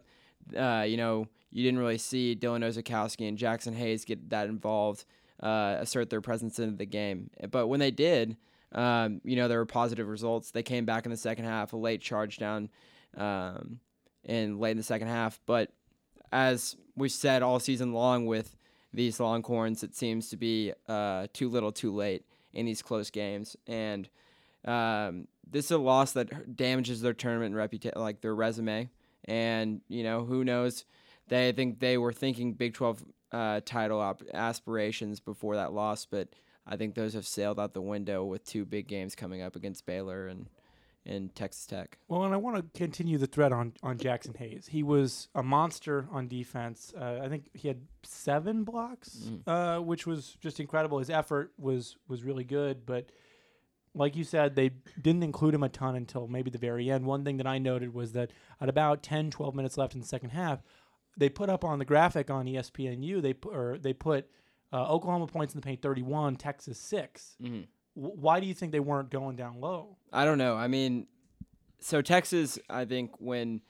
Uh, 0.55 0.83
you 0.87 0.97
know, 0.97 1.27
you 1.51 1.63
didn't 1.63 1.79
really 1.79 1.97
see 1.97 2.35
Dylan 2.35 2.63
Osetkowski 2.63 3.27
and 3.27 3.37
Jaxson 3.37 3.75
Hayes 3.75 4.05
get 4.05 4.29
that 4.29 4.47
involved, 4.47 5.05
uh, 5.41 5.77
assert 5.79 6.09
their 6.09 6.21
presence 6.21 6.59
into 6.59 6.75
the 6.75 6.85
game. 6.85 7.29
But 7.49 7.67
when 7.67 7.79
they 7.79 7.91
did, 7.91 8.37
um, 8.71 9.21
you 9.23 9.35
know, 9.35 9.47
there 9.47 9.57
were 9.57 9.65
positive 9.65 10.07
results. 10.07 10.51
They 10.51 10.63
came 10.63 10.85
back 10.85 11.05
in 11.05 11.11
the 11.11 11.17
second 11.17 11.45
half, 11.45 11.73
a 11.73 11.77
late 11.77 12.01
charge 12.01 12.37
down, 12.37 12.69
um, 13.17 13.79
late 14.27 14.71
in 14.71 14.77
the 14.77 14.83
second 14.83 15.07
half. 15.07 15.39
But 15.45 15.71
as 16.31 16.75
we 16.95 17.09
said 17.09 17.41
all 17.41 17.59
season 17.59 17.93
long 17.93 18.25
with 18.25 18.55
these 18.93 19.19
Longhorns, 19.19 19.83
it 19.83 19.95
seems 19.95 20.29
to 20.29 20.37
be 20.37 20.73
uh, 20.87 21.27
too 21.33 21.49
little, 21.49 21.71
too 21.71 21.93
late 21.93 22.25
in 22.53 22.65
these 22.65 22.81
close 22.81 23.09
games. 23.09 23.55
And 23.67 24.09
um, 24.65 25.27
this 25.49 25.65
is 25.65 25.71
a 25.71 25.77
loss 25.77 26.13
that 26.13 26.55
damages 26.55 27.01
their 27.01 27.13
tournament 27.13 27.55
reputation, 27.55 27.99
like 27.99 28.21
their 28.21 28.35
resume. 28.35 28.89
And 29.25 29.81
you 29.87 30.03
know, 30.03 30.25
who 30.25 30.43
knows? 30.43 30.85
They 31.27 31.51
think 31.51 31.79
they 31.79 31.97
were 31.97 32.13
thinking 32.13 32.53
Big 32.53 32.73
Twelve 32.73 33.03
uh, 33.31 33.61
title 33.63 33.99
op- 33.99 34.23
aspirations 34.33 35.19
before 35.19 35.55
that 35.55 35.73
loss, 35.73 36.05
but 36.05 36.29
I 36.65 36.77
think 36.77 36.95
those 36.95 37.13
have 37.13 37.25
sailed 37.27 37.59
out 37.59 37.73
the 37.73 37.81
window 37.81 38.23
with 38.23 38.45
two 38.45 38.65
big 38.65 38.87
games 38.87 39.15
coming 39.15 39.41
up 39.41 39.55
against 39.55 39.85
Baylor 39.85 40.27
and 40.27 40.47
and 41.05 41.33
Texas 41.33 41.65
Tech. 41.65 41.97
Well, 42.07 42.23
and 42.23 42.33
I 42.33 42.37
want 42.37 42.57
to 42.57 42.77
continue 42.77 43.17
the 43.17 43.25
thread 43.25 43.51
on, 43.51 43.73
on 43.81 43.97
Jaxson 43.97 44.35
Hayes. 44.37 44.67
He 44.69 44.83
was 44.83 45.29
a 45.33 45.41
monster 45.41 46.07
on 46.11 46.27
defense. 46.27 46.93
Uh, 46.95 47.21
I 47.23 47.29
think 47.29 47.49
he 47.53 47.67
had 47.67 47.81
seven 48.03 48.63
blocks, 48.63 49.31
uh, 49.47 49.79
which 49.79 50.05
was 50.05 50.37
just 50.41 50.59
incredible. 50.59 50.99
His 50.99 51.09
effort 51.09 51.53
was 51.57 51.95
was 52.07 52.23
really 52.23 52.43
good, 52.43 52.85
but 52.85 53.09
like 53.95 54.15
you 54.15 54.23
said, 54.23 54.55
they 54.55 54.69
didn't 55.01 55.23
include 55.23 55.53
him 55.53 55.63
a 55.63 55.69
ton 55.69 55.95
until 55.95 56.27
maybe 56.27 56.51
the 56.51 56.59
very 56.59 56.91
end. 56.91 57.05
One 57.05 57.23
thing 57.23 57.37
that 57.37 57.47
I 57.47 57.57
noted 57.57 57.93
was 57.93 58.11
that 58.13 58.31
at 58.61 58.69
about 58.69 59.01
10, 59.01 59.31
12 59.31 59.55
minutes 59.55 59.77
left 59.77 59.95
in 59.95 60.01
the 60.01 60.07
second 60.07 60.29
half, 60.29 60.61
they 61.17 61.27
put 61.27 61.49
up 61.49 61.63
on 61.63 61.79
the 61.79 61.85
graphic 61.85 62.29
on 62.29 62.45
ESPNU, 62.45 63.21
they 63.21 63.33
put, 63.33 63.53
or 63.53 63.77
they 63.79 63.93
put 63.93 64.29
uh, 64.73 64.87
Oklahoma 64.91 65.27
points 65.27 65.53
in 65.53 65.59
the 65.59 65.65
paint 65.65 65.81
31, 65.81 66.35
Texas 66.35 66.77
6. 66.79 67.35
Mhm. 67.41 67.67
W- 67.95 68.15
why 68.15 68.39
do 68.39 68.45
you 68.47 68.53
think 68.53 68.71
they 68.71 68.79
weren't 68.79 69.09
going 69.09 69.35
down 69.35 69.59
low? 69.59 69.97
I 70.13 70.25
don't 70.25 70.37
know. 70.37 70.55
I 70.55 70.67
mean, 70.67 71.07
so 71.79 72.01
Texas, 72.01 72.59
I 72.69 72.85
think 72.85 73.19
when 73.19 73.61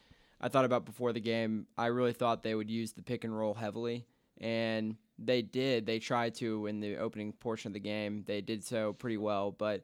I 0.41 0.49
thought 0.49 0.65
about 0.65 0.85
before 0.85 1.13
the 1.13 1.19
game, 1.21 1.67
I 1.77 1.87
really 1.87 2.13
thought 2.13 2.43
they 2.43 2.55
would 2.55 2.69
use 2.69 2.93
the 2.93 3.01
pick 3.01 3.23
and 3.23 3.37
roll 3.37 3.53
heavily, 3.53 4.07
and 4.39 4.95
they 5.17 5.41
did. 5.41 5.85
They 5.85 5.99
tried 5.99 6.35
to 6.35 6.65
in 6.67 6.79
the 6.79 6.97
opening 6.97 7.33
portion 7.33 7.69
of 7.69 7.73
the 7.73 7.79
game. 7.79 8.23
They 8.25 8.41
did 8.41 8.63
so 8.63 8.93
pretty 8.93 9.17
well, 9.17 9.51
but 9.51 9.83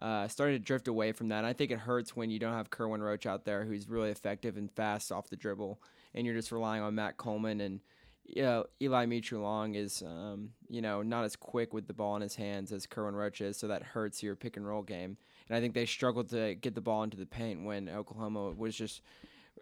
uh, 0.00 0.28
started 0.28 0.54
to 0.54 0.58
drift 0.58 0.88
away 0.88 1.12
from 1.12 1.28
that. 1.28 1.38
And 1.38 1.46
I 1.46 1.52
think 1.52 1.70
it 1.70 1.78
hurts 1.78 2.14
when 2.16 2.28
you 2.30 2.38
don't 2.38 2.52
have 2.52 2.68
Kerwin 2.70 3.02
Roach 3.02 3.26
out 3.26 3.44
there, 3.44 3.64
who's 3.64 3.88
really 3.88 4.10
effective 4.10 4.56
and 4.56 4.70
fast 4.72 5.10
off 5.12 5.28
the 5.30 5.36
dribble, 5.36 5.80
and 6.14 6.26
you're 6.26 6.34
just 6.34 6.52
relying 6.52 6.82
on 6.82 6.94
Matt 6.96 7.16
Coleman 7.16 7.60
and 7.60 7.80
yeah, 8.24 8.62
Eli 8.80 9.06
Mitrou-Long 9.06 9.74
is, 9.74 10.02
um, 10.02 10.50
you 10.68 10.80
know, 10.80 11.02
not 11.02 11.24
as 11.24 11.36
quick 11.36 11.72
with 11.74 11.86
the 11.86 11.92
ball 11.92 12.16
in 12.16 12.22
his 12.22 12.36
hands 12.36 12.72
as 12.72 12.86
Kerwin 12.86 13.14
Roach 13.14 13.40
is, 13.40 13.56
so 13.56 13.68
that 13.68 13.82
hurts 13.82 14.22
your 14.22 14.34
pick 14.34 14.56
and 14.56 14.66
roll 14.66 14.82
game. 14.82 15.16
And 15.48 15.56
I 15.56 15.60
think 15.60 15.74
they 15.74 15.86
struggled 15.86 16.30
to 16.30 16.54
get 16.54 16.74
the 16.74 16.80
ball 16.80 17.02
into 17.02 17.16
the 17.16 17.26
paint 17.26 17.64
when 17.64 17.88
Oklahoma 17.88 18.50
was 18.50 18.74
just. 18.74 19.02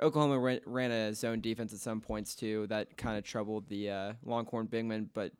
Oklahoma 0.00 0.38
ran, 0.38 0.60
ran 0.64 0.90
a 0.90 1.12
zone 1.12 1.42
defense 1.42 1.74
at 1.74 1.78
some 1.78 2.00
points 2.00 2.34
too. 2.34 2.66
That 2.68 2.96
kind 2.96 3.18
of 3.18 3.24
troubled 3.24 3.68
the 3.68 3.90
uh, 3.90 4.12
Longhorn 4.24 4.66
bigman, 4.66 5.08
but 5.12 5.32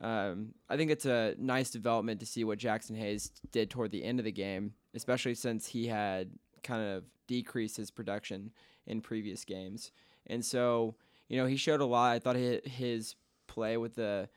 um, 0.00 0.54
I 0.70 0.76
think 0.76 0.90
it's 0.90 1.04
a 1.04 1.34
nice 1.38 1.70
development 1.70 2.20
to 2.20 2.26
see 2.26 2.42
what 2.42 2.58
Jaxson 2.58 2.96
Hayes 2.96 3.30
did 3.50 3.70
toward 3.70 3.90
the 3.90 4.02
end 4.02 4.18
of 4.18 4.24
the 4.24 4.32
game, 4.32 4.72
especially 4.94 5.34
since 5.34 5.66
he 5.66 5.88
had 5.88 6.30
kind 6.62 6.82
of 6.82 7.04
decreased 7.26 7.76
his 7.76 7.90
production 7.90 8.50
in 8.86 9.00
previous 9.00 9.44
games. 9.44 9.92
And 10.26 10.44
so, 10.44 10.94
you 11.32 11.38
know, 11.38 11.46
he 11.46 11.56
showed 11.56 11.80
a 11.80 11.86
lot. 11.86 12.12
I 12.12 12.18
thought 12.18 12.36
his 12.36 13.16
play 13.46 13.78
with 13.78 13.94
the 13.94 14.28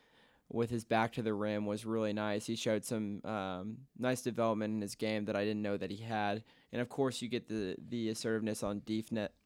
with 0.49 0.69
his 0.69 0.85
back 0.85 1.11
to 1.13 1.21
the 1.21 1.33
rim 1.33 1.65
was 1.65 1.85
really 1.85 2.13
nice. 2.13 2.45
He 2.45 2.55
showed 2.55 2.85
some 2.85 3.19
um, 3.25 3.79
nice 3.99 4.21
development 4.21 4.75
in 4.75 4.81
his 4.81 4.95
game 4.95 5.25
that 5.25 5.35
I 5.35 5.43
didn't 5.43 5.61
know 5.61 5.75
that 5.75 5.91
he 5.91 6.01
had. 6.01 6.43
And 6.71 6.81
of 6.81 6.87
course, 6.87 7.21
you 7.21 7.27
get 7.27 7.49
the 7.49 7.75
the 7.89 8.09
assertiveness 8.09 8.63
on 8.63 8.81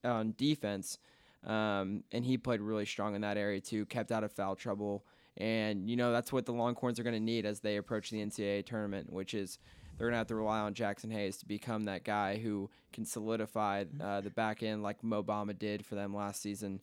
on 0.04 0.36
defense, 0.38 1.00
um, 1.44 2.04
and 2.12 2.24
he 2.24 2.38
played 2.38 2.62
really 2.62 2.86
strong 2.86 3.16
in 3.16 3.22
that 3.22 3.36
area 3.36 3.60
too. 3.60 3.88
Kept 3.88 4.12
out 4.12 4.24
of 4.24 4.32
foul 4.32 4.56
trouble, 4.56 5.04
and 5.36 5.90
you 5.90 5.96
know 5.96 6.12
that's 6.12 6.32
what 6.32 6.46
the 6.46 6.54
Longhorns 6.54 7.00
are 7.00 7.04
going 7.04 7.16
to 7.16 7.20
need 7.20 7.48
as 7.48 7.62
they 7.62 7.78
approach 7.78 8.12
the 8.12 8.24
NCAA 8.24 8.64
tournament, 8.64 9.12
which 9.12 9.34
is 9.34 9.58
they're 9.98 10.06
going 10.06 10.14
to 10.14 10.20
have 10.20 10.28
to 10.28 10.36
rely 10.36 10.60
on 10.60 10.76
Jaxson 10.76 11.12
Hayes 11.12 11.38
to 11.38 11.48
become 11.48 11.86
that 11.86 12.04
guy 12.04 12.38
who 12.38 12.70
can 12.94 13.06
solidify 13.06 13.86
uh, 14.00 14.22
the 14.22 14.30
back 14.30 14.62
end 14.62 14.84
like 14.84 15.04
Mo 15.04 15.24
Bamba 15.24 15.58
did 15.58 15.84
for 15.84 15.96
them 15.96 16.16
last 16.16 16.44
season. 16.44 16.80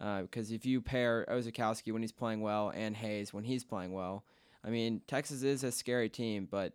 Because 0.00 0.50
uh, 0.50 0.54
if 0.54 0.64
you 0.64 0.80
pair 0.80 1.26
Osetkowski 1.28 1.92
when 1.92 2.02
he's 2.02 2.12
playing 2.12 2.40
well 2.40 2.72
and 2.74 2.96
Hayes 2.96 3.34
when 3.34 3.44
he's 3.44 3.64
playing 3.64 3.92
well, 3.92 4.24
I 4.64 4.70
mean, 4.70 5.02
Texas 5.06 5.42
is 5.42 5.62
a 5.62 5.70
scary 5.70 6.08
team, 6.08 6.48
but 6.50 6.72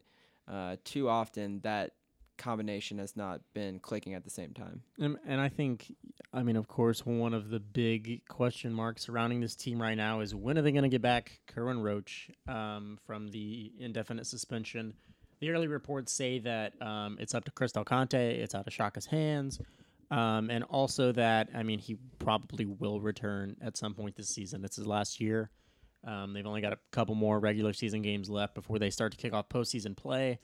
uh, 0.47 0.75
too 0.83 1.09
often 1.09 1.59
that 1.61 1.93
combination 2.37 2.99
has 2.99 3.15
not 3.15 3.41
been 3.53 3.79
clicking 3.79 4.13
at 4.13 4.23
the 4.23 4.29
same 4.29 4.53
time. 4.53 4.81
And, 4.99 5.17
and, 5.25 5.39
I 5.39 5.49
think, 5.49 5.93
I 6.33 6.43
mean, 6.43 6.55
of 6.55 6.67
course, 6.67 7.05
one 7.05 7.33
of 7.33 7.49
the 7.49 7.59
big 7.59 8.27
question 8.27 8.73
marks 8.73 9.03
surrounding 9.03 9.41
this 9.41 9.55
team 9.55 9.81
right 9.81 9.95
now 9.95 10.19
is 10.19 10.35
when 10.35 10.57
are 10.57 10.61
they 10.61 10.71
going 10.71 10.83
to 10.83 10.89
get 10.89 11.01
back 11.01 11.39
Kerwin 11.47 11.81
Roach 11.81 12.29
um, 12.47 12.99
from 13.05 13.29
the 13.29 13.71
indefinite 13.79 14.27
suspension? 14.27 14.93
The 15.39 15.51
early 15.51 15.67
reports 15.67 16.11
say 16.11 16.39
that 16.39 16.73
um, 16.81 17.17
it's 17.19 17.33
up 17.33 17.45
to 17.45 17.51
Chris 17.51 17.71
Del 17.71 17.83
Conte, 17.83 18.39
it's 18.39 18.55
out 18.55 18.67
of 18.67 18.73
Shaka's 18.73 19.05
hands. 19.05 19.59
Um, 20.11 20.49
and 20.49 20.63
also 20.65 21.11
that 21.13 21.49
I 21.55 21.63
mean 21.63 21.79
he 21.79 21.97
probably 22.19 22.65
will 22.65 23.01
return 23.01 23.55
at 23.61 23.75
some 23.77 23.93
point 23.93 24.15
this 24.15 24.29
season. 24.29 24.63
It's 24.63 24.75
his 24.75 24.87
last 24.87 25.19
year. 25.19 25.49
Um, 26.03 26.33
they've 26.33 26.45
only 26.45 26.61
got 26.61 26.73
a 26.73 26.79
couple 26.91 27.15
more 27.15 27.39
regular 27.39 27.73
season 27.73 28.03
games 28.03 28.29
left 28.29 28.53
before 28.53 28.77
they 28.77 28.91
start 28.91 29.11
to 29.13 29.17
kick 29.17 29.33
off 29.33 29.49
postseason 29.49 29.97
play. 29.97 30.39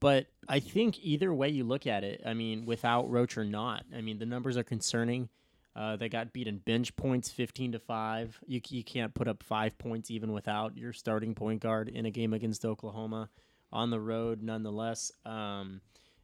But 0.00 0.26
I 0.48 0.58
think 0.58 0.98
either 1.02 1.32
way 1.32 1.48
you 1.50 1.64
look 1.64 1.86
at 1.86 2.02
it, 2.02 2.22
I 2.26 2.34
mean, 2.34 2.66
without 2.66 3.08
Roach 3.08 3.38
or 3.38 3.44
not, 3.44 3.84
I 3.96 4.00
mean 4.00 4.18
the 4.18 4.26
numbers 4.26 4.56
are 4.56 4.64
concerning. 4.64 5.28
Uh, 5.76 5.96
they 5.96 6.08
got 6.08 6.32
beaten 6.32 6.58
bench 6.58 6.94
points, 6.96 7.30
fifteen 7.30 7.72
to 7.72 7.78
five. 7.78 8.38
You 8.46 8.60
you 8.68 8.84
can't 8.84 9.14
put 9.14 9.28
up 9.28 9.42
five 9.42 9.78
points 9.78 10.10
even 10.10 10.32
without 10.32 10.76
your 10.76 10.92
starting 10.92 11.34
point 11.34 11.60
guard 11.60 11.88
in 11.88 12.06
a 12.06 12.10
game 12.10 12.32
against 12.32 12.64
Oklahoma 12.64 13.30
on 13.72 13.90
the 13.90 14.00
road, 14.00 14.42
nonetheless. 14.42 15.10
Um, 15.24 15.80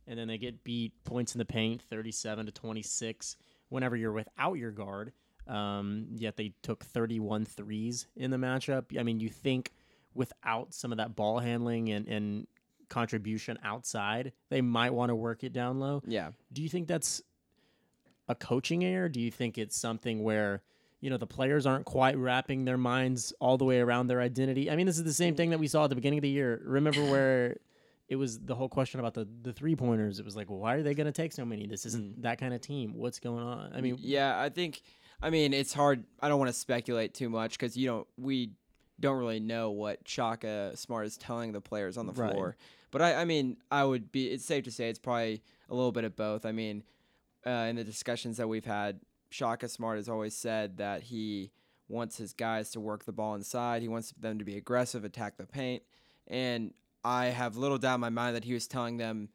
and 0.06 0.18
then 0.18 0.28
they 0.28 0.38
get 0.38 0.64
beat 0.64 0.92
points 1.04 1.34
in 1.34 1.38
the 1.38 1.44
paint, 1.44 1.82
37 1.82 2.46
to 2.46 2.52
26. 2.52 3.36
Whenever 3.68 3.96
you're 3.96 4.12
without 4.12 4.54
your 4.54 4.72
guard, 4.72 5.12
um, 5.46 6.06
yet 6.16 6.36
they 6.36 6.52
took 6.62 6.84
31 6.84 7.44
threes 7.44 8.06
in 8.16 8.30
the 8.30 8.36
matchup. 8.36 8.98
I 8.98 9.02
mean, 9.02 9.20
you 9.20 9.28
think 9.28 9.72
without 10.14 10.74
some 10.74 10.92
of 10.92 10.98
that 10.98 11.14
ball 11.14 11.38
handling 11.38 11.90
and, 11.90 12.08
and 12.08 12.46
contribution 12.88 13.58
outside, 13.62 14.32
they 14.48 14.60
might 14.60 14.92
want 14.92 15.10
to 15.10 15.14
work 15.14 15.44
it 15.44 15.52
down 15.52 15.80
low. 15.80 16.02
Yeah. 16.06 16.30
Do 16.52 16.62
you 16.62 16.68
think 16.68 16.88
that's 16.88 17.22
a 18.28 18.34
coaching 18.34 18.84
error? 18.84 19.08
Do 19.08 19.20
you 19.20 19.30
think 19.30 19.56
it's 19.56 19.76
something 19.76 20.22
where 20.22 20.62
you 21.00 21.08
know 21.08 21.16
the 21.16 21.26
players 21.26 21.64
aren't 21.64 21.86
quite 21.86 22.18
wrapping 22.18 22.66
their 22.66 22.76
minds 22.76 23.32
all 23.40 23.56
the 23.56 23.64
way 23.64 23.80
around 23.80 24.08
their 24.08 24.20
identity? 24.20 24.70
I 24.70 24.76
mean, 24.76 24.86
this 24.86 24.98
is 24.98 25.04
the 25.04 25.12
same 25.12 25.34
thing 25.34 25.50
that 25.50 25.58
we 25.58 25.68
saw 25.68 25.84
at 25.84 25.90
the 25.90 25.96
beginning 25.96 26.18
of 26.18 26.22
the 26.22 26.28
year. 26.28 26.60
Remember 26.64 27.02
where 27.10 27.56
it 28.10 28.16
was 28.16 28.40
the 28.40 28.56
whole 28.56 28.68
question 28.68 28.98
about 28.98 29.14
the 29.14 29.26
the 29.42 29.52
three 29.52 29.76
pointers. 29.76 30.18
It 30.18 30.24
was 30.24 30.34
like, 30.34 30.50
well, 30.50 30.58
why 30.58 30.74
are 30.74 30.82
they 30.82 30.94
going 30.94 31.06
to 31.06 31.12
take 31.12 31.32
so 31.32 31.44
many? 31.44 31.66
This 31.66 31.86
isn't 31.86 32.22
that 32.22 32.38
kind 32.38 32.52
of 32.52 32.60
team. 32.60 32.92
What's 32.94 33.20
going 33.20 33.42
on? 33.42 33.72
I 33.72 33.80
mean, 33.80 33.96
yeah, 34.00 34.38
I 34.38 34.48
think, 34.48 34.82
I 35.22 35.30
mean, 35.30 35.54
it's 35.54 35.72
hard. 35.72 36.02
I 36.20 36.28
don't 36.28 36.40
want 36.40 36.48
to 36.48 36.58
speculate 36.58 37.14
too 37.14 37.30
much 37.30 37.52
because 37.52 37.76
you 37.76 37.86
don't. 37.86 38.06
We 38.18 38.50
don't 38.98 39.16
really 39.16 39.38
know 39.40 39.70
what 39.70 40.00
Shaka 40.06 40.76
Smart 40.76 41.06
is 41.06 41.16
telling 41.16 41.52
the 41.52 41.60
players 41.60 41.96
on 41.96 42.06
the 42.06 42.12
floor. 42.12 42.56
But 42.90 43.00
I, 43.00 43.14
I 43.14 43.24
mean, 43.24 43.58
I 43.70 43.84
would 43.84 44.10
be. 44.10 44.26
It's 44.26 44.44
safe 44.44 44.64
to 44.64 44.72
say 44.72 44.88
it's 44.88 44.98
probably 44.98 45.40
a 45.68 45.74
little 45.74 45.92
bit 45.92 46.02
of 46.02 46.16
both. 46.16 46.44
I 46.44 46.50
mean, 46.50 46.82
uh, 47.46 47.68
in 47.70 47.76
the 47.76 47.84
discussions 47.84 48.38
that 48.38 48.48
we've 48.48 48.64
had, 48.64 48.98
Shaka 49.30 49.68
Smart 49.68 49.98
has 49.98 50.08
always 50.08 50.36
said 50.36 50.78
that 50.78 51.04
he 51.04 51.52
wants 51.86 52.18
his 52.18 52.32
guys 52.32 52.70
to 52.72 52.80
work 52.80 53.04
the 53.04 53.12
ball 53.12 53.36
inside. 53.36 53.82
He 53.82 53.88
wants 53.88 54.12
them 54.18 54.40
to 54.40 54.44
be 54.44 54.56
aggressive, 54.56 55.04
attack 55.04 55.36
the 55.36 55.46
paint, 55.46 55.84
and 56.26 56.72
I 57.04 57.26
have 57.26 57.56
little 57.56 57.78
doubt 57.78 57.96
in 57.96 58.00
my 58.00 58.10
mind 58.10 58.36
that 58.36 58.44
he 58.44 58.52
was 58.52 58.66
telling 58.66 58.96
them 58.96 59.28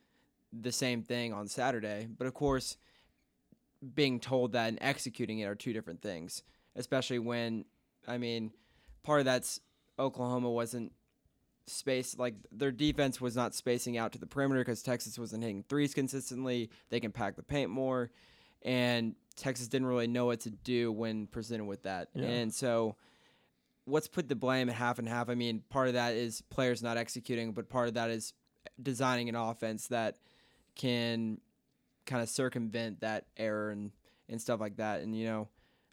the 0.54 0.72
same 0.72 1.02
thing 1.02 1.34
on 1.34 1.48
Saturday. 1.48 2.08
But 2.18 2.28
of 2.28 2.34
course, 2.34 2.78
being 3.94 4.20
told 4.20 4.54
that 4.54 4.70
and 4.70 4.78
executing 4.82 5.40
it 5.40 5.46
are 5.46 5.56
two 5.56 5.74
different 5.74 6.02
things, 6.02 6.44
especially 6.76 7.20
when, 7.20 7.66
I 8.08 8.18
mean, 8.18 8.52
part 9.04 9.20
of 9.20 9.26
that's 9.26 9.60
Oklahoma 10.00 10.50
wasn't 10.50 10.92
space 11.68 12.16
like 12.20 12.36
their 12.52 12.72
defense 12.72 13.20
was 13.20 13.36
not 13.36 13.56
spacing 13.56 13.98
out 13.98 14.12
to 14.12 14.20
the 14.20 14.28
perimeter 14.28 14.62
because 14.62 14.84
Texas 14.84 15.18
wasn't 15.18 15.42
hitting 15.42 15.64
threes 15.68 15.94
consistently. 15.94 16.70
They 16.90 17.00
can 17.00 17.12
pack 17.12 17.36
the 17.36 17.44
paint 17.44 17.72
more, 17.72 18.12
and 18.62 19.16
Texas 19.36 19.68
didn't 19.68 19.88
really 19.88 20.08
know 20.08 20.26
what 20.26 20.42
to 20.42 20.50
do 20.52 20.92
when 20.92 21.28
presented 21.28 21.66
with 21.66 21.84
that. 21.84 22.10
Yeah. 22.14 22.26
And 22.26 22.54
so 22.54 22.96
what's 23.86 24.08
put 24.08 24.28
the 24.28 24.36
blame 24.36 24.70
at 24.70 24.76
half 24.76 25.00
and 25.00 25.08
half? 25.08 25.30
I 25.30 25.36
mean, 25.36 25.64
part 25.70 25.88
of 25.88 25.94
that 25.94 26.14
is 26.14 26.42
players 26.42 26.84
not 26.84 26.98
executing, 26.98 27.54
but 27.54 27.70
part 27.70 27.88
of 27.88 27.94
that 27.94 28.10
is 28.10 28.34
designing 28.82 29.30
an 29.30 29.36
offense 29.36 29.88
that 29.88 30.18
can 30.76 31.40
kind 32.06 32.22
of 32.22 32.30
circumvent 32.30 33.02
that 33.02 33.26
error 33.38 33.70
and, 33.70 33.92
and 34.28 34.42
stuff 34.42 34.60
like 34.60 34.78
that. 34.78 35.02
And, 35.02 35.16
you 35.16 35.26
know, 35.26 35.48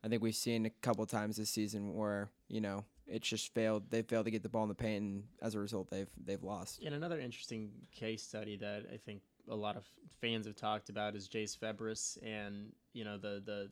I 0.04 0.08
think 0.08 0.22
we've 0.22 0.34
seen 0.34 0.66
a 0.66 0.70
couple 0.70 1.06
times 1.06 1.36
this 1.36 1.50
season 1.50 1.94
where, 1.94 2.30
you 2.48 2.60
know, 2.60 2.84
it's 3.06 3.28
just 3.28 3.52
failed. 3.54 3.90
They 3.90 4.02
failed 4.02 4.24
to 4.24 4.30
get 4.30 4.42
the 4.42 4.48
ball 4.48 4.62
in 4.62 4.68
the 4.68 4.74
paint, 4.74 5.02
and 5.02 5.24
as 5.42 5.54
a 5.54 5.60
result, 5.60 5.90
they've 5.90 6.08
they've 6.24 6.42
lost. 6.42 6.82
And 6.84 6.94
another 6.94 7.20
interesting 7.20 7.70
case 7.92 8.22
study 8.22 8.56
that 8.58 8.86
I 8.92 8.96
think 8.96 9.22
a 9.48 9.56
lot 9.56 9.76
of 9.76 9.84
fans 10.20 10.46
have 10.46 10.56
talked 10.56 10.88
about 10.88 11.14
is 11.14 11.28
Jase 11.28 11.56
Febres, 11.56 12.16
and 12.22 12.72
you 12.92 13.04
know 13.04 13.18
the 13.18 13.42
the 13.44 13.70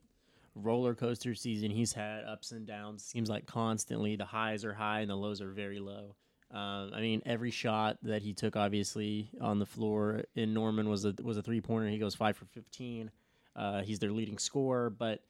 roller 0.62 0.95
coaster 0.95 1.35
season 1.35 1.71
he's 1.71 1.93
had, 1.93 2.25
ups 2.25 2.52
and 2.52 2.67
downs. 2.67 3.05
Seems 3.05 3.29
like 3.29 3.47
constantly 3.47 4.17
the 4.17 4.25
highs 4.25 4.64
are 4.64 4.75
high 4.75 5.00
and 5.00 5.11
the 5.11 5.17
lows 5.17 5.40
are 5.40 5.50
very 5.50 5.81
low. 5.81 6.14
Um, 6.52 6.90
I 6.95 7.00
mean, 7.00 7.23
every 7.26 7.50
shot 7.50 7.99
that 8.02 8.23
he 8.23 8.33
took, 8.33 8.57
obviously 8.57 9.31
on 9.40 9.59
the 9.59 9.67
floor 9.67 10.23
in 10.35 10.52
Norman 10.52 10.88
was 10.88 11.05
a 11.05 11.14
was 11.23 11.37
a 11.37 11.43
three 11.43 11.61
pointer. 11.61 11.88
He 11.88 11.99
goes 11.99 12.14
five 12.14 12.37
for 12.37 12.47
fifteen. 12.47 13.11
Uh, 13.55 13.83
he's 13.83 13.99
their 13.99 14.12
leading 14.12 14.38
scorer, 14.38 14.90
but 14.90 15.23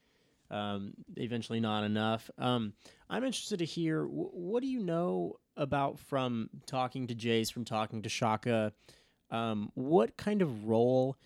um, 0.50 0.92
eventually 1.16 1.60
not 1.60 1.84
enough. 1.84 2.30
Um, 2.38 2.72
I'm 3.08 3.24
interested 3.24 3.58
to 3.58 3.64
hear 3.64 4.04
what 4.04 4.62
do 4.62 4.68
you 4.68 4.80
know 4.80 5.36
about 5.56 5.98
from 5.98 6.48
talking 6.66 7.06
to 7.08 7.14
Jase, 7.14 7.50
from 7.50 7.64
talking 7.64 8.02
to 8.02 8.08
Shaka. 8.08 8.72
Um, 9.30 9.70
what 9.74 10.16
kind 10.16 10.42
of 10.42 10.66
role 10.66 11.16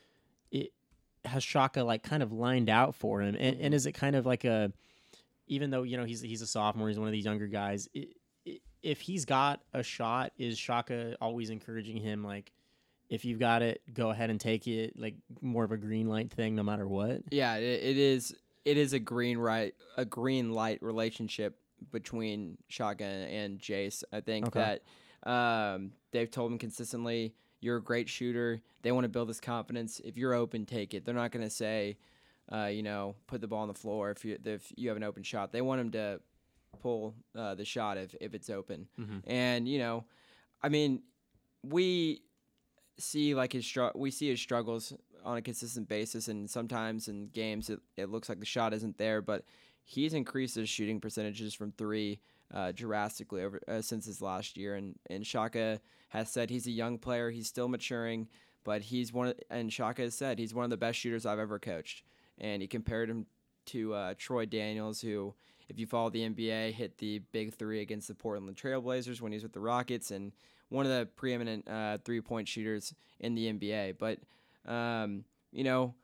has 1.25 1.43
Shaka 1.43 1.83
like 1.83 2.03
kind 2.03 2.23
of 2.23 2.33
lined 2.33 2.69
out 2.69 2.95
for 2.95 3.21
him? 3.23 3.35
And, 3.35 3.37
and 3.37 3.57
mm-hmm. 3.57 3.75
is 3.75 3.87
it 3.87 3.93
kind 3.93 4.17
of 4.17 4.27
like 4.27 4.45
a, 4.45 4.73
even 5.47 5.71
though 5.71 5.83
you 5.83 5.97
know 5.97 6.05
he's 6.05 6.21
he's 6.21 6.43
a 6.43 6.47
sophomore, 6.47 6.89
he's 6.89 6.99
one 6.99 7.09
of 7.09 7.13
these 7.13 7.25
younger 7.25 7.47
guys. 7.47 7.89
If 8.83 9.01
he's 9.01 9.25
got 9.25 9.61
a 9.73 9.83
shot, 9.83 10.33
is 10.39 10.59
Shaka 10.59 11.17
always 11.21 11.51
encouraging 11.51 11.97
him 11.97 12.23
like, 12.23 12.53
if 13.09 13.25
you've 13.25 13.39
got 13.39 13.63
it, 13.63 13.83
go 13.93 14.11
ahead 14.11 14.31
and 14.31 14.41
take 14.41 14.67
it, 14.67 14.99
like 14.99 15.15
more 15.41 15.65
of 15.65 15.73
a 15.73 15.77
green 15.77 16.09
light 16.09 16.31
thing, 16.31 16.55
no 16.55 16.63
matter 16.63 16.87
what? 16.87 17.23
Yeah, 17.31 17.57
it, 17.57 17.83
it 17.83 17.97
is. 17.97 18.35
It 18.65 18.79
is 18.79 18.95
a 18.95 18.99
green 18.99 19.37
right, 19.37 19.75
a 19.97 20.07
green 20.07 20.53
light 20.53 20.83
relationship 20.83 21.59
between 21.93 22.57
Shaka 22.69 23.05
and 23.05 23.59
Jase. 23.59 24.05
I 24.11 24.21
think 24.21 24.47
okay. 24.49 24.81
that 25.25 25.31
um, 25.31 25.93
they've 26.13 26.31
told 26.31 26.51
him 26.51 26.59
consistently 26.59 27.35
you're 27.65 27.79
a 27.79 27.83
great 27.83 28.09
shooter. 28.09 28.61
They 28.83 28.93
want 28.93 29.05
to 29.05 29.09
build 29.09 29.29
this 29.29 29.41
confidence. 29.41 30.01
If 30.05 30.17
you're 30.17 30.35
open, 30.35 30.67
take 30.67 30.93
it. 30.93 31.05
They're 31.05 31.15
not 31.15 31.33
going 31.33 31.45
to 31.45 31.51
say, 31.51 31.97
uh, 32.53 32.67
you 32.67 32.83
know, 32.83 33.15
put 33.27 33.41
the 33.41 33.47
ball 33.47 33.61
on 33.61 33.69
the 33.69 33.75
floor 33.75 34.11
if 34.11 34.25
you 34.25 34.39
if 34.45 34.71
you 34.77 34.89
have 34.89 34.97
an 34.99 35.03
open 35.03 35.23
shot. 35.23 35.51
They 35.51 35.63
want 35.63 35.81
him 35.81 35.91
to 35.93 36.21
pull 36.83 37.15
uh, 37.35 37.55
the 37.55 37.65
shot 37.65 37.97
if 37.97 38.15
if 38.21 38.35
it's 38.35 38.51
open. 38.51 38.87
Mm-hmm. 39.01 39.19
And 39.27 39.67
you 39.67 39.79
know, 39.79 40.05
I 40.63 40.69
mean, 40.69 41.03
we 41.63 42.23
see 42.99 43.35
like 43.35 43.53
his 43.53 43.65
str- 43.65 43.97
we 43.97 44.11
see 44.11 44.29
his 44.29 44.41
struggles 44.41 44.93
on 45.25 45.39
a 45.39 45.43
consistent 45.43 45.89
basis, 45.89 46.29
and 46.29 46.49
sometimes 46.49 47.09
in 47.09 47.29
games 47.29 47.71
it, 47.71 47.81
it 47.97 48.11
looks 48.11 48.29
like 48.29 48.41
the 48.41 48.47
shot 48.47 48.75
isn't 48.75 48.99
there, 48.99 49.23
but 49.23 49.45
he's 49.83 50.13
increased 50.13 50.57
his 50.57 50.69
shooting 50.69 51.01
percentages 51.01 51.55
from 51.55 51.73
three 51.73 52.21
uh, 52.53 52.73
drastically 52.73 53.43
over 53.43 53.61
uh, 53.69 53.81
since 53.81 54.07
his 54.07 54.21
last 54.21 54.57
year. 54.57 54.75
And 54.75 54.97
and 55.09 55.27
Shaka 55.27 55.81
has 56.11 56.31
said 56.31 56.51
he's 56.51 56.67
a 56.67 56.73
young 56.73 56.99
player. 56.99 57.31
He's 57.31 57.47
still 57.47 57.69
maturing, 57.69 58.29
but 58.65 58.83
he's 58.83 59.13
one. 59.13 59.29
Of, 59.29 59.35
and 59.51 59.73
Shaka 59.73 60.03
has 60.03 60.15
said 60.15 60.39
he's 60.39 60.55
one 60.55 60.65
of 60.65 60.71
the 60.71 60.77
best 60.77 60.99
shooters 60.99 61.27
I've 61.27 61.39
ever 61.39 61.59
coached. 61.59 62.03
And 62.39 62.63
he 62.63 62.69
compared 62.69 63.09
him 63.09 63.27
to 63.67 63.95
uh, 63.95 64.15
Troy 64.19 64.45
Daniels, 64.45 65.01
who, 65.01 65.35
if 65.69 65.79
you 65.79 65.87
follow 65.87 66.11
the 66.11 66.29
NBA, 66.29 66.73
hit 66.73 66.99
the 66.99 67.21
big 67.33 67.55
three 67.55 67.81
against 67.81 68.09
the 68.09 68.15
Portland 68.15 68.57
Trailblazers 68.57 69.21
when 69.21 69.33
he 69.33 69.37
was 69.37 69.45
with 69.45 69.53
the 69.53 69.61
Rockets, 69.61 70.11
and 70.11 70.33
one 70.69 70.87
of 70.87 70.93
the 70.93 71.07
preeminent 71.17 71.69
uh, 71.69 71.99
three 72.05 72.21
point 72.21 72.49
shooters 72.49 72.95
in 73.21 73.35
the 73.35 73.53
NBA. 73.53 73.97
But 73.99 74.19
um, 74.71 75.25
you 75.53 75.65
know, 75.65 75.95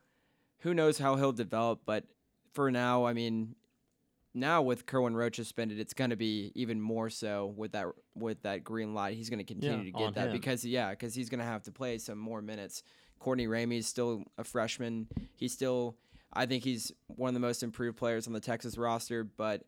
who 0.59 0.73
knows 0.73 0.97
how 0.97 1.15
he'll 1.15 1.31
develop? 1.31 1.81
But 1.85 2.05
for 2.53 2.71
now, 2.71 3.05
I 3.05 3.13
mean, 3.13 3.55
now 4.33 4.61
with 4.61 4.85
Kerwin 4.85 5.15
Roach 5.15 5.35
suspended, 5.35 5.79
it's 5.79 5.93
going 5.93 6.09
to 6.11 6.15
be 6.15 6.51
even 6.55 6.79
more 6.79 7.09
so 7.09 7.53
with 7.57 7.73
that 7.73 7.87
with 8.15 8.41
that 8.43 8.63
green 8.63 8.93
light. 8.93 9.15
He's 9.17 9.29
going 9.29 9.39
to 9.39 9.43
continue 9.45 9.77
Yeah, 9.77 9.83
to 9.83 9.91
get 9.91 10.15
that 10.15 10.27
him. 10.27 10.31
because 10.33 10.63
yeah, 10.65 10.91
because 10.91 11.13
he's 11.13 11.29
going 11.29 11.39
to 11.39 11.45
have 11.45 11.63
to 11.63 11.71
play 11.71 11.97
some 11.97 12.17
more 12.17 12.41
minutes. 12.41 12.83
Courtney 13.19 13.47
Ramey 13.47 13.77
is 13.79 13.87
still 13.87 14.23
a 14.37 14.43
freshman. 14.43 15.07
He's 15.35 15.53
still, 15.53 15.95
I 16.33 16.45
think 16.47 16.63
he's 16.63 16.91
one 17.07 17.27
of 17.27 17.33
the 17.35 17.39
most 17.39 17.61
improved 17.61 17.97
players 17.97 18.25
on 18.25 18.33
the 18.33 18.39
Texas 18.39 18.77
roster. 18.77 19.23
But 19.23 19.63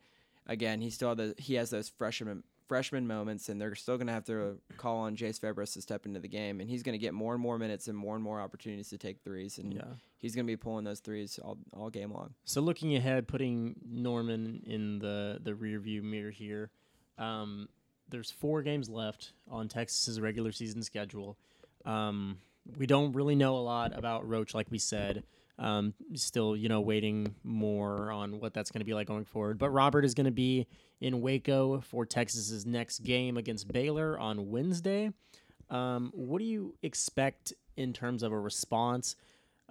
again, 0.47 0.81
he 0.81 0.89
still 0.89 1.13
the, 1.13 1.35
he 1.37 1.55
has 1.55 1.69
those 1.69 1.89
freshman 1.89 2.43
freshman 2.67 3.05
moments, 3.05 3.49
and 3.49 3.59
they're 3.61 3.75
still 3.75 3.97
going 3.97 4.07
to 4.07 4.13
have 4.13 4.23
to 4.25 4.57
call 4.77 4.99
on 4.99 5.15
Jase 5.17 5.37
Febres 5.37 5.73
to 5.73 5.81
step 5.81 6.05
into 6.05 6.19
the 6.21 6.29
game, 6.29 6.61
and 6.61 6.69
he's 6.69 6.81
going 6.81 6.93
to 6.93 6.97
get 6.97 7.13
more 7.13 7.33
and 7.33 7.41
more 7.43 7.59
minutes 7.59 7.87
and 7.89 7.97
more 7.97 8.15
and 8.15 8.23
more 8.23 8.39
opportunities 8.39 8.89
to 8.89 8.97
take 8.97 9.19
threes, 9.23 9.57
and 9.59 9.73
Yeah. 9.73 9.83
He's 10.23 10.33
going 10.33 10.47
to 10.47 10.51
be 10.51 10.57
pulling 10.57 10.85
those 10.85 11.01
threes 11.01 11.37
all, 11.43 11.57
all 11.73 11.89
game 11.91 12.11
long. 12.11 12.33
So 12.45 12.61
looking 12.61 12.95
ahead, 12.95 13.27
putting 13.27 13.75
Norman 13.85 14.63
in 14.65 14.97
the 14.97 15.39
the 15.43 15.53
rear 15.53 15.79
view 15.79 16.01
mirror 16.01 16.31
here. 16.31 16.71
Um, 17.19 17.69
there's 18.09 18.31
four 18.31 18.63
games 18.63 18.89
left 18.89 19.33
on 19.49 19.67
Texas's 19.67 20.19
regular 20.19 20.51
season 20.51 20.81
schedule. 20.81 21.37
Um, 21.85 22.39
we 22.77 22.87
don't 22.87 23.11
really 23.11 23.35
know 23.35 23.57
a 23.57 23.59
lot 23.59 23.95
about 23.95 24.27
Roach, 24.27 24.55
like 24.55 24.67
we 24.71 24.79
said. 24.79 25.23
Um, 25.59 25.93
still, 26.15 26.55
you 26.55 26.69
know, 26.69 26.81
waiting 26.81 27.35
more 27.43 28.11
on 28.11 28.39
what 28.39 28.53
that's 28.53 28.71
going 28.71 28.79
to 28.79 28.85
be 28.85 28.93
like 28.93 29.07
going 29.07 29.25
forward. 29.25 29.59
But 29.59 29.69
Robert 29.69 30.03
is 30.03 30.13
going 30.13 30.25
to 30.25 30.31
be 30.31 30.67
in 30.99 31.21
Waco 31.21 31.81
for 31.81 32.05
Texas's 32.05 32.65
next 32.65 33.03
game 33.03 33.37
against 33.37 33.71
Baylor 33.71 34.17
on 34.17 34.49
Wednesday. 34.49 35.11
Um, 35.69 36.11
what 36.15 36.39
do 36.39 36.45
you 36.45 36.75
expect 36.81 37.53
in 37.77 37.93
terms 37.93 38.23
of 38.23 38.31
a 38.31 38.39
response 38.39 39.15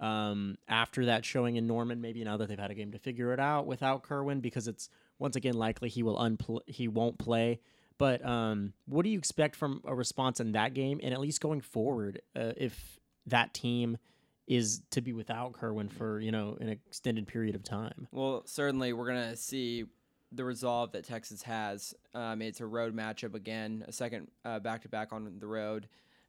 um, 0.03 0.57
after 0.67 1.05
that 1.05 1.23
showing 1.25 1.55
in 1.55 1.65
Norman? 1.65 2.01
Maybe 2.01 2.23
now 2.23 2.37
that 2.37 2.49
they've 2.49 2.59
had 2.59 2.71
a 2.71 2.75
game 2.75 2.91
to 2.91 2.99
figure 2.99 3.33
it 3.33 3.39
out 3.39 3.65
without 3.65 4.03
Kerwin, 4.03 4.41
because 4.41 4.67
it's 4.67 4.89
once 5.19 5.35
again 5.35 5.55
likely 5.55 5.89
he 5.89 6.03
will 6.03 6.17
unpl- 6.17 6.67
he 6.67 6.87
won't 6.87 7.17
play. 7.17 7.59
But 7.97 8.25
um, 8.25 8.73
what 8.85 9.03
do 9.03 9.09
you 9.09 9.17
expect 9.17 9.55
from 9.55 9.81
a 9.85 9.95
response 9.95 10.39
in 10.39 10.53
that 10.53 10.73
game, 10.73 10.99
and 11.01 11.13
at 11.13 11.19
least 11.19 11.39
going 11.41 11.61
forward, 11.61 12.21
uh, 12.35 12.53
if 12.57 12.99
that 13.27 13.53
team 13.53 13.97
is 14.45 14.81
to 14.89 14.99
be 14.99 15.13
without 15.13 15.53
Kerwin 15.53 15.87
for 15.87 16.19
you 16.19 16.31
know 16.31 16.57
an 16.59 16.69
extended 16.69 17.27
period 17.27 17.55
of 17.55 17.63
time? 17.63 18.07
Well, 18.11 18.43
certainly 18.45 18.91
we're 18.91 19.07
gonna 19.07 19.37
see 19.37 19.85
the 20.31 20.43
resolve 20.43 20.91
that 20.93 21.05
Texas 21.05 21.43
has. 21.43 21.93
Um, 22.13 22.41
it's 22.41 22.59
a 22.59 22.65
road 22.65 22.95
matchup 22.95 23.35
again, 23.35 23.85
a 23.87 23.91
second 23.91 24.29
back 24.43 24.81
to 24.81 24.89
back 24.89 25.13
on 25.13 25.31
the 25.39 25.47
road, 25.47 25.87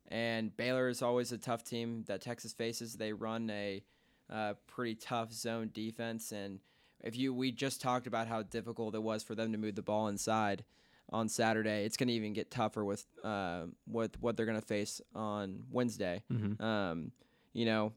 and 0.09 0.57
Baylor 0.57 0.89
is 0.89 1.03
always 1.03 1.33
a 1.33 1.39
tough 1.39 1.65
team 1.65 2.05
that 2.07 2.21
Texas 2.21 2.53
faces. 2.53 2.95
They 2.95 3.13
run 3.13 3.51
a 3.51 3.83
uh, 4.31 4.55
pretty 4.67 4.95
tough 4.95 5.33
zone 5.33 5.71
defense, 5.73 6.33
and 6.33 6.61
if 7.03 7.17
you 7.17 7.35
we 7.35 7.53
just 7.53 7.81
talked 7.81 8.07
about 8.07 8.27
how 8.29 8.43
difficult 8.43 8.95
it 8.95 9.03
was 9.03 9.23
for 9.23 9.35
them 9.35 9.53
to 9.53 9.59
move 9.59 9.75
the 9.75 9.83
ball 9.83 10.09
inside 10.09 10.65
on 11.13 11.29
Saturday, 11.29 11.85
it's 11.85 11.97
gonna 11.97 12.13
even 12.13 12.33
get 12.33 12.51
tougher 12.51 12.85
with 12.85 13.05
uh, 13.23 13.65
with 13.87 14.21
what 14.21 14.37
they're 14.37 14.47
gonna 14.47 14.61
face 14.61 15.01
on 15.15 15.65
Wednesday. 15.71 16.23
Um, 16.63 17.13
you 17.53 17.65
know, 17.67 17.93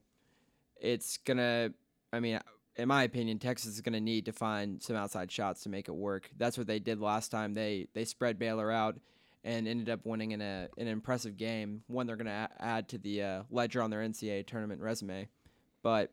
it's 0.80 1.18
gonna. 1.18 1.72
I 2.14 2.20
mean, 2.20 2.40
in 2.76 2.88
my 2.88 3.04
opinion, 3.04 3.40
Texas 3.40 3.74
is 3.76 3.82
gonna 3.82 4.02
need 4.02 4.26
to 4.26 4.32
find 4.34 4.82
some 4.82 4.96
outside 4.96 5.32
shots 5.32 5.64
to 5.64 5.70
make 5.70 5.88
it 5.88 5.96
work. 5.96 6.30
That's 6.38 6.58
what 6.58 6.68
they 6.68 6.80
did 6.80 7.00
last 7.00 7.32
time. 7.32 7.54
They 7.54 7.88
they 7.94 8.06
spread 8.06 8.40
Baylor 8.40 8.72
out 8.72 9.00
and 9.48 9.66
ended 9.66 9.89
up 9.89 10.01
winning 10.04 10.32
in 10.32 10.42
a 10.42 10.68
an 10.77 10.88
impressive 10.88 11.38
game. 11.38 11.82
One 11.88 12.06
they're 12.06 12.18
gonna 12.18 12.50
a- 12.51 12.63
add 12.63 12.89
to 12.89 12.98
the 12.98 13.24
uh, 13.24 13.44
ledger 13.50 13.82
on 13.82 13.89
their 13.89 14.01
NCAA 14.01 14.46
tournament 14.46 14.82
resume. 14.82 15.30
But 15.81 16.12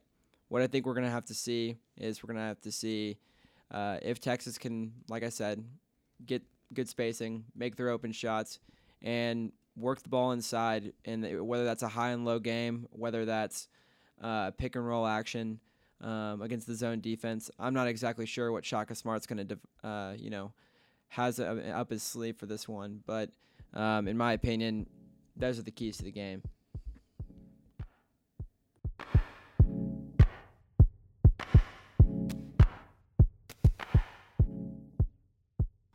what 0.48 0.62
I 0.62 0.68
think 0.68 0.86
we're 0.86 0.94
gonna 0.94 1.10
have 1.10 1.24
to 1.26 1.34
see 1.34 1.76
is 1.98 2.22
we're 2.22 2.32
gonna 2.32 2.46
have 2.46 2.60
to 2.60 2.70
see 2.70 3.18
uh, 3.72 3.98
if 4.02 4.20
Texas 4.20 4.56
can, 4.56 4.92
like 5.08 5.24
I 5.24 5.30
said, 5.30 5.64
get 6.24 6.42
good 6.72 6.88
spacing, 6.88 7.44
make 7.56 7.74
their 7.74 7.88
open 7.88 8.12
shots, 8.12 8.60
and 9.02 9.50
work 9.76 10.00
the 10.00 10.08
ball 10.08 10.30
inside. 10.30 10.92
And 11.04 11.44
whether 11.46 11.64
that's 11.64 11.82
a 11.82 11.88
high 11.88 12.10
and 12.10 12.24
low 12.24 12.38
game, 12.38 12.86
whether 12.90 13.24
that's 13.24 13.66
uh, 14.22 14.52
pick 14.52 14.76
and 14.76 14.86
roll 14.86 15.06
action 15.06 15.58
um, 16.00 16.40
against 16.40 16.68
the 16.68 16.74
zone 16.76 17.00
defense, 17.00 17.50
I'm 17.58 17.74
not 17.74 17.88
exactly 17.88 18.26
sure 18.26 18.52
what 18.52 18.64
Shaka 18.64 18.94
Smart's 18.94 19.26
going 19.26 19.44
to, 19.48 19.88
uh, 19.88 20.14
you 20.16 20.30
know, 20.30 20.52
has 21.14 21.38
uh, 21.38 21.72
up 21.72 21.90
his 21.90 22.02
sleeve 22.02 22.36
for 22.36 22.46
this 22.46 22.68
one. 22.68 23.00
But 23.06 23.30
um, 23.72 24.08
in 24.08 24.16
my 24.16 24.32
opinion, 24.32 24.86
those 25.36 25.58
are 25.60 25.62
the 25.62 25.70
keys 25.70 25.96
to 25.98 26.04
the 26.04 26.10
game. 26.10 26.42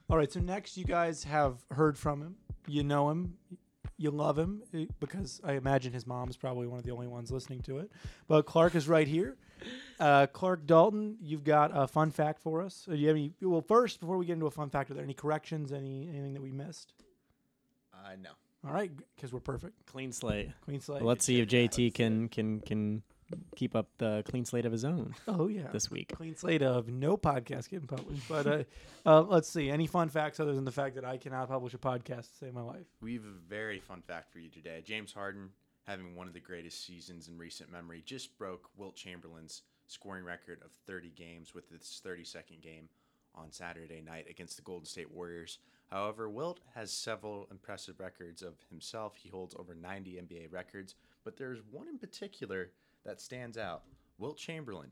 All 0.10 0.18
right, 0.18 0.32
so 0.32 0.40
next 0.40 0.78
you 0.78 0.86
guys 0.86 1.26
have 1.26 1.58
heard 1.70 1.98
from 1.98 2.22
him. 2.22 2.36
You 2.66 2.84
know 2.84 3.10
him. 3.10 3.36
You 3.98 4.12
love 4.12 4.40
him 4.40 4.64
eh, 4.74 4.86
because 5.02 5.42
I 5.44 5.54
imagine 5.54 5.92
his 5.92 6.08
mom's 6.08 6.38
probably 6.38 6.66
one 6.66 6.80
of 6.80 6.86
the 6.86 6.92
only 6.92 7.08
ones 7.08 7.30
listening 7.30 7.62
to 7.64 7.80
it. 7.80 7.92
But 8.28 8.46
Clark 8.46 8.74
is 8.74 8.88
right 8.88 9.08
here. 9.08 9.38
Uh, 10.00 10.28
Clark 10.28 10.66
Dalton, 10.66 11.18
you've 11.22 11.44
got 11.44 11.72
a 11.74 11.88
fun 11.88 12.12
fact 12.12 12.42
for 12.42 12.62
us. 12.62 12.86
Uh, 12.88 12.92
Do 12.94 12.98
you 12.98 13.08
have 13.08 13.18
any? 13.18 13.34
Well, 13.42 13.62
first, 13.62 14.00
before 14.00 14.18
we 14.18 14.26
get 14.26 14.34
into 14.34 14.46
a 14.48 14.52
fun 14.52 14.70
fact, 14.70 14.90
are 14.92 14.94
there 14.94 15.04
any 15.04 15.14
corrections? 15.14 15.74
Any 15.74 16.08
anything 16.08 16.34
that 16.34 16.42
we 16.42 16.52
missed? 16.52 16.94
Uh, 17.94 18.16
no. 18.22 18.30
All 18.66 18.74
right, 18.74 18.92
because 19.16 19.32
we're 19.32 19.40
perfect. 19.40 19.86
Clean 19.86 20.12
slate. 20.12 20.50
Clean 20.66 20.80
slate. 20.82 21.02
Let's 21.02 21.26
see 21.26 21.40
if 21.40 21.48
JT 21.48 21.94
can 21.94 22.30
can 22.30 22.60
can 22.62 23.04
keep 23.56 23.76
up 23.76 23.88
the 23.98 24.24
clean 24.28 24.44
slate 24.44 24.66
of 24.66 24.72
his 24.72 24.84
own 24.84 25.14
oh 25.28 25.48
yeah, 25.48 25.68
this 25.72 25.92
week. 25.92 26.12
clean 26.16 26.36
slate 26.36 26.64
of 26.64 26.88
no 26.88 27.16
podcast 27.16 27.70
getting 27.70 27.88
published. 27.88 28.28
But 28.28 28.48
uh, 28.48 28.64
uh, 29.06 29.22
let's 29.22 29.48
see. 29.50 29.70
Any 29.70 29.86
fun 29.88 30.10
facts 30.10 30.40
other 30.40 30.54
than 30.56 30.66
the 30.66 30.72
fact 30.72 30.96
that 30.96 31.06
I 31.06 31.18
cannot 31.18 31.48
publish 31.48 31.74
a 31.74 31.78
podcast 31.78 32.32
to 32.32 32.38
save 32.40 32.54
my 32.54 32.62
life? 32.62 32.86
We 33.02 33.14
have 33.14 33.26
a 33.26 33.48
very 33.48 33.80
fun 33.80 34.02
fact 34.02 34.32
for 34.32 34.40
you 34.40 34.50
today. 34.50 34.82
James 34.84 35.14
Harden, 35.14 35.50
having 35.86 36.16
one 36.16 36.28
of 36.28 36.34
the 36.34 36.40
greatest 36.40 36.86
seasons 36.86 37.28
in 37.28 37.38
recent 37.38 37.72
memory, 37.72 38.02
just 38.06 38.38
broke 38.38 38.70
Wilt 38.76 38.96
Chamberlain's 38.96 39.62
scoring 39.90 40.24
record 40.24 40.60
of 40.64 40.72
30 40.88 41.10
games 41.10 41.54
with 41.54 41.70
his 41.70 42.02
32nd 42.06 42.62
game 42.62 42.90
on 43.36 43.52
Saturday 43.52 44.02
night 44.02 44.28
against 44.30 44.56
the 44.56 44.62
Golden 44.62 44.86
State 44.86 45.12
Warriors. 45.12 45.60
However, 45.88 46.30
Wilt 46.30 46.60
has 46.76 46.92
several 46.92 47.48
impressive 47.50 48.00
records 48.00 48.42
of 48.42 48.54
himself. 48.70 49.16
He 49.18 49.30
holds 49.30 49.56
over 49.58 49.74
90 49.74 50.22
NBA 50.22 50.52
records, 50.52 50.96
but 51.24 51.38
there's 51.38 51.60
one 51.72 51.88
in 51.88 51.98
particular 51.98 52.72
that 53.06 53.20
stands 53.20 53.58
out. 53.58 53.84
Wilt 54.18 54.38
Chamberlain 54.38 54.92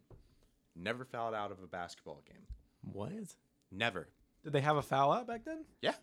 never 0.76 1.06
fouled 1.06 1.36
out 1.36 1.52
of 1.52 1.62
a 1.64 1.68
basketball 1.68 2.24
game. 2.28 2.46
What? 2.82 3.36
Never. 3.72 4.08
Did 4.44 4.54
they 4.54 4.62
have 4.62 4.78
a 4.78 4.82
foul 4.82 5.12
out 5.12 5.28
back 5.28 5.46
then? 5.46 5.66
Yeah, 5.82 5.96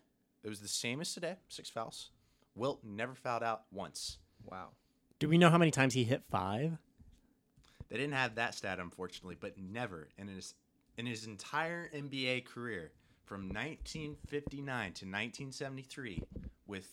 it 0.43 0.49
was 0.49 0.59
the 0.59 0.67
same 0.67 1.01
as 1.01 1.13
today, 1.13 1.35
six 1.49 1.69
fouls. 1.69 2.11
Wilt 2.55 2.81
never 2.83 3.15
fouled 3.15 3.43
out 3.43 3.63
once. 3.71 4.19
Wow. 4.43 4.69
Do 5.19 5.27
we 5.27 5.37
know 5.37 5.49
how 5.49 5.57
many 5.57 5.71
times 5.71 5.93
he 5.93 6.03
hit 6.03 6.23
five? 6.29 6.77
They 7.89 7.97
didn't 7.97 8.13
have 8.13 8.35
that 8.35 8.55
stat, 8.55 8.79
unfortunately, 8.79 9.37
but 9.39 9.57
never 9.57 10.09
in 10.17 10.27
his 10.27 10.53
in 10.97 11.05
his 11.05 11.25
entire 11.25 11.89
NBA 11.93 12.45
career, 12.45 12.91
from 13.25 13.49
1959 13.49 14.65
to 14.93 15.05
1973, 15.05 16.23
with 16.67 16.87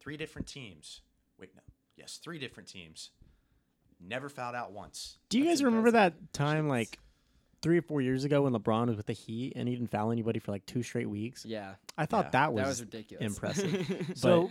three 0.00 0.16
different 0.16 0.48
teams. 0.48 1.00
Wait, 1.38 1.50
no, 1.54 1.62
yes, 1.96 2.18
three 2.22 2.38
different 2.38 2.68
teams. 2.68 3.10
Never 4.00 4.28
fouled 4.28 4.54
out 4.54 4.72
once. 4.72 5.18
Do 5.28 5.38
you 5.38 5.44
That's 5.44 5.60
guys 5.60 5.64
remember 5.64 5.90
that 5.92 6.32
time 6.32 6.68
like 6.68 6.98
three 7.62 7.78
or 7.78 7.82
four 7.82 8.00
years 8.00 8.24
ago 8.24 8.42
when 8.42 8.52
LeBron 8.52 8.86
was 8.86 8.96
with 8.96 9.06
the 9.06 9.12
Heat 9.12 9.54
and 9.56 9.68
he 9.68 9.74
didn't 9.74 9.90
foul 9.90 10.12
anybody 10.12 10.38
for 10.38 10.52
like 10.52 10.64
two 10.66 10.82
straight 10.84 11.10
weeks? 11.10 11.44
Yeah. 11.44 11.74
I 11.96 12.06
thought 12.06 12.26
Yeah, 12.26 12.30
that 12.30 12.52
was, 12.52 12.62
that 12.62 12.68
was 12.68 12.80
ridiculous. 12.82 13.26
impressive. 13.26 14.10
So 14.16 14.50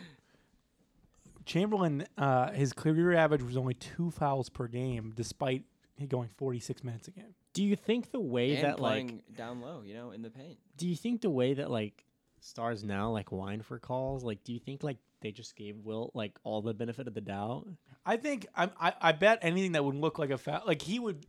Chamberlain, 1.48 2.06
uh, 2.18 2.52
his 2.52 2.74
career 2.74 3.14
average 3.14 3.42
was 3.42 3.58
only 3.58 3.74
two 3.74 4.12
fouls 4.12 4.50
per 4.50 4.68
game, 4.68 5.14
despite 5.16 5.64
going 6.08 6.30
46 6.38 6.84
minutes 6.84 7.08
a 7.08 7.12
game. 7.12 7.34
Do 7.54 7.64
you 7.64 7.76
think 7.76 8.12
the 8.12 8.20
way 8.20 8.56
and 8.56 8.66
that 8.66 8.78
playing 8.78 9.08
like 9.08 9.36
down 9.36 9.62
low, 9.62 9.82
you 9.84 9.96
know, 9.96 10.12
in 10.12 10.22
the 10.22 10.30
paint. 10.30 10.60
do 10.78 10.88
you 10.88 10.96
think 10.96 11.22
the 11.22 11.30
way 11.30 11.56
that 11.56 11.72
like 11.72 12.06
stars 12.40 12.84
now 12.84 13.10
like 13.10 13.32
whine 13.32 13.62
for 13.62 13.80
calls, 13.80 14.24
like 14.24 14.44
do 14.44 14.54
you 14.54 14.60
think 14.60 14.84
like 14.84 14.98
they 15.22 15.32
just 15.32 15.56
gave 15.56 15.78
Wilt 15.78 16.12
like 16.14 16.38
all 16.44 16.62
the 16.62 16.74
benefit 16.74 17.08
of 17.08 17.16
the 17.16 17.22
doubt? 17.22 17.66
I 18.06 18.18
think 18.18 18.46
I'm, 18.54 18.70
I 18.80 18.94
I 19.02 19.12
bet 19.14 19.40
anything 19.42 19.72
that 19.72 19.84
would 19.84 19.96
look 19.96 20.20
like 20.20 20.30
a 20.30 20.38
foul, 20.38 20.62
like 20.68 20.82
he 20.82 21.00
would. 21.00 21.26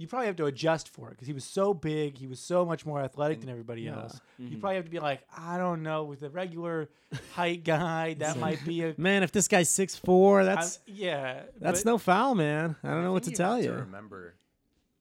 You 0.00 0.06
probably 0.08 0.26
have 0.28 0.36
to 0.36 0.46
adjust 0.46 0.88
for 0.88 1.08
it 1.08 1.10
because 1.10 1.26
he 1.26 1.34
was 1.34 1.44
so 1.44 1.74
big. 1.74 2.16
He 2.16 2.26
was 2.26 2.40
so 2.40 2.64
much 2.64 2.86
more 2.86 3.00
athletic 3.02 3.36
And- 3.36 3.42
than 3.44 3.50
everybody 3.50 3.82
Yeah. 3.82 4.00
else. 4.02 4.18
You 4.38 4.56
Mhm. 4.56 4.60
probably 4.60 4.76
have 4.76 4.86
to 4.86 4.90
be 4.90 4.98
like, 4.98 5.20
I 5.36 5.58
don't 5.58 5.82
know, 5.82 6.04
with 6.04 6.22
a 6.22 6.30
regular 6.30 6.88
height 7.34 7.64
guy, 7.64 8.14
that 8.18 8.38
might 8.38 8.64
be 8.64 8.82
a. 8.82 8.94
Man, 8.98 9.22
if 9.22 9.30
this 9.30 9.46
guy's 9.46 9.68
six 9.68 9.94
four, 9.96 10.44
that's 10.44 10.78
I'm- 10.78 10.94
yeah. 10.96 11.42
that's 11.58 11.84
but- 11.84 11.90
no 11.90 11.98
foul, 11.98 12.34
man. 12.34 12.76
I 12.82 12.88
don't 12.90 13.04
know 13.04 13.12
what 13.12 13.24
to 13.24 13.30
think 13.30 13.36
tell 13.36 13.56
have 13.56 13.62
you. 13.64 13.70
To 13.72 13.76
remember, 13.76 14.34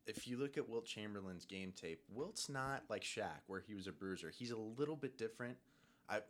if 0.05 0.27
you 0.27 0.37
look 0.37 0.57
at 0.57 0.67
Wilt 0.67 0.85
Chamberlain's 0.85 1.45
game 1.45 1.71
tape, 1.71 2.01
Wilt's 2.09 2.49
not 2.49 2.83
like 2.89 3.03
Shaq, 3.03 3.41
where 3.47 3.61
he 3.61 3.75
was 3.75 3.87
a 3.87 3.91
bruiser. 3.93 4.29
He's 4.31 4.51
a 4.51 4.57
little 4.57 4.95
bit 4.97 5.17
different. 5.17 5.57
I, 6.09 6.21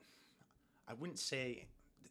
I 0.88 0.94
wouldn't 0.94 1.18
say 1.20 1.66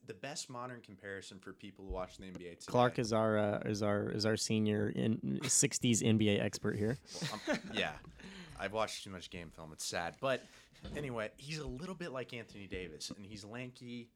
the 0.06 0.14
best 0.14 0.48
modern 0.48 0.80
comparison 0.80 1.38
for 1.38 1.52
people 1.52 1.84
who 1.84 1.92
watch 1.92 2.16
the 2.16 2.24
NBA 2.24 2.32
today. 2.32 2.56
Clark 2.66 2.98
is 2.98 3.12
our 3.12 3.38
uh, 3.38 3.60
is 3.64 3.82
our 3.82 4.10
is 4.10 4.26
our 4.26 4.36
senior 4.36 4.88
in 4.90 5.40
'60s 5.42 6.02
NBA 6.02 6.42
expert 6.42 6.76
here. 6.76 6.98
Um, 7.32 7.58
yeah, 7.72 7.92
I've 8.58 8.72
watched 8.72 9.04
too 9.04 9.10
much 9.10 9.30
game 9.30 9.50
film. 9.54 9.72
It's 9.72 9.84
sad, 9.84 10.16
but 10.20 10.42
anyway, 10.96 11.30
he's 11.36 11.58
a 11.58 11.66
little 11.66 11.94
bit 11.94 12.12
like 12.12 12.32
Anthony 12.32 12.66
Davis, 12.66 13.12
and 13.16 13.24
he's 13.24 13.44
lanky, 13.44 14.08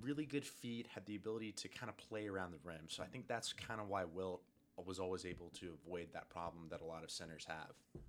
really 0.00 0.26
good 0.26 0.44
feet, 0.44 0.86
had 0.94 1.06
the 1.06 1.16
ability 1.16 1.52
to 1.52 1.68
kind 1.68 1.88
of 1.88 1.96
play 1.96 2.28
around 2.28 2.52
the 2.52 2.58
rim. 2.62 2.88
So 2.88 3.02
I 3.02 3.06
think 3.06 3.26
that's 3.26 3.52
kind 3.52 3.80
of 3.80 3.88
why 3.88 4.04
Wilt 4.04 4.42
was 4.84 4.98
always 4.98 5.24
able 5.24 5.50
to 5.60 5.72
avoid 5.84 6.08
that 6.12 6.28
problem 6.28 6.66
that 6.70 6.80
a 6.80 6.84
lot 6.84 7.02
of 7.02 7.10
centers 7.10 7.46
have. 7.48 8.02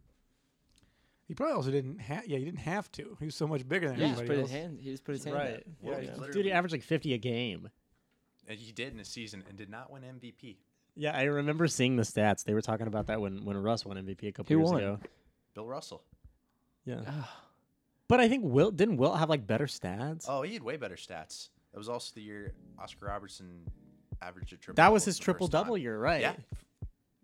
He 1.28 1.34
probably 1.34 1.56
also 1.56 1.72
didn't 1.72 2.00
have. 2.00 2.26
Yeah, 2.28 2.38
he 2.38 2.46
didn't 2.46 2.60
have 2.60 2.92
to. 2.94 3.18
He 3.20 3.26
was 3.26 3.36
so 3.36 3.48
much 3.48 3.68
bigger 3.68 3.90
than 3.90 4.00
Yeah, 4.00 4.06
he 4.06 4.12
just 4.12 4.22
everybody 4.22 4.42
put 4.42 4.42
else. 4.44 4.52
his 4.52 4.62
hand. 4.62 4.80
He 4.82 4.92
just 4.92 5.04
put 5.04 5.12
his 5.16 5.24
hand. 5.26 5.36
Right. 5.36 5.54
Out. 5.56 5.63
Well, 5.82 5.94
Yeah, 6.04 6.12
he 6.16 6.22
yeah. 6.22 6.28
Dude, 6.32 6.46
he 6.46 6.52
averaged 6.52 6.74
like 6.74 6.84
50 6.84 7.13
a 7.13 7.18
game. 7.18 7.70
and 8.48 8.58
he 8.58 8.72
did 8.72 8.94
in 8.94 9.00
a 9.00 9.06
season 9.06 9.44
and 9.50 9.58
did 9.58 9.70
not 9.70 9.92
win 9.92 10.04
MVP. 10.04 10.56
Yeah, 10.96 11.16
I 11.16 11.24
remember 11.24 11.68
seeing 11.68 11.96
the 11.98 12.04
stats. 12.04 12.44
They 12.46 12.54
were 12.54 12.62
talking 12.62 12.88
about 12.88 13.08
that 13.08 13.20
when 13.22 13.44
when 13.46 13.58
Russ 13.58 13.86
won 13.86 13.98
MVP 13.98 14.30
a 14.30 14.32
couple 14.32 14.54
Who 14.56 14.60
years 14.62 14.72
won? 14.72 14.82
ago. 14.82 15.00
Bill 15.54 15.68
Russell. 15.68 16.02
Yeah, 16.86 17.02
Ah, 17.06 17.44
but 18.08 18.20
I 18.22 18.30
think 18.30 18.46
Wilt 18.46 18.78
didn't 18.78 18.96
Wilt 18.98 19.18
have 19.20 19.30
like 19.30 19.46
better 19.46 19.66
stats. 19.66 20.26
Oh, 20.30 20.42
he 20.44 20.54
had 20.54 20.63
way 20.63 20.78
better 20.78 20.96
stats. 20.96 21.50
That 21.74 21.78
was 21.78 21.90
also 21.90 22.13
the 22.16 22.22
year 22.22 22.54
Oscar 22.80 23.08
Robertson 23.08 23.70
averaged 24.22 24.54
a 24.54 24.58
triple. 24.58 24.82
that 24.82 24.92
was 24.94 25.04
his 25.04 25.20
triple 25.20 25.48
first 25.48 25.52
time. 25.52 25.63
double 25.66 25.78
year, 25.78 26.00
right? 26.00 26.22
Yeah. 26.22 26.34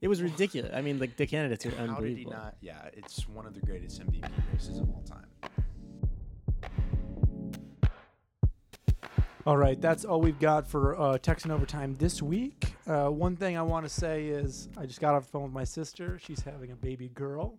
It 0.04 0.10
was 0.10 0.22
ridiculous. 0.22 0.70
I 0.76 0.82
mean, 0.82 1.00
like 1.00 1.16
the 1.16 1.26
candidates 1.26 1.66
are 1.66 1.70
How 1.70 1.78
did 1.78 1.86
he 1.86 1.89
unbelievable. 1.96 2.34
not? 2.34 2.58
Yeah, 2.60 2.89
it's 2.92 3.26
one 3.30 3.46
of 3.46 3.54
the 3.54 3.62
greatest 3.62 4.02
MVP 4.02 4.30
races 4.52 4.80
of 4.80 4.89
all 4.89 5.02
time. 5.08 5.28
All 9.46 9.56
right, 9.56 9.80
that's 9.80 10.04
all 10.04 10.20
we've 10.20 10.39
got 10.39 10.68
for 10.68 11.00
uh, 11.00 11.18
Texan 11.20 11.52
Overtime 11.52 11.96
this 12.00 12.22
week. 12.22 12.74
Uh, 12.86 13.08
one 13.08 13.38
thing 13.38 13.58
I 13.58 13.62
want 13.62 13.86
to 13.86 13.89
say 13.89 14.28
is 14.28 14.68
I 14.78 14.86
just 14.86 15.00
got 15.00 15.16
off 15.16 15.24
the 15.24 15.32
phone 15.32 15.44
with 15.44 15.54
my 15.54 15.63
sister. 15.63 16.20
She's 16.22 16.42
having 16.42 16.72
a 16.72 16.76
baby 16.76 17.08
girl 17.08 17.58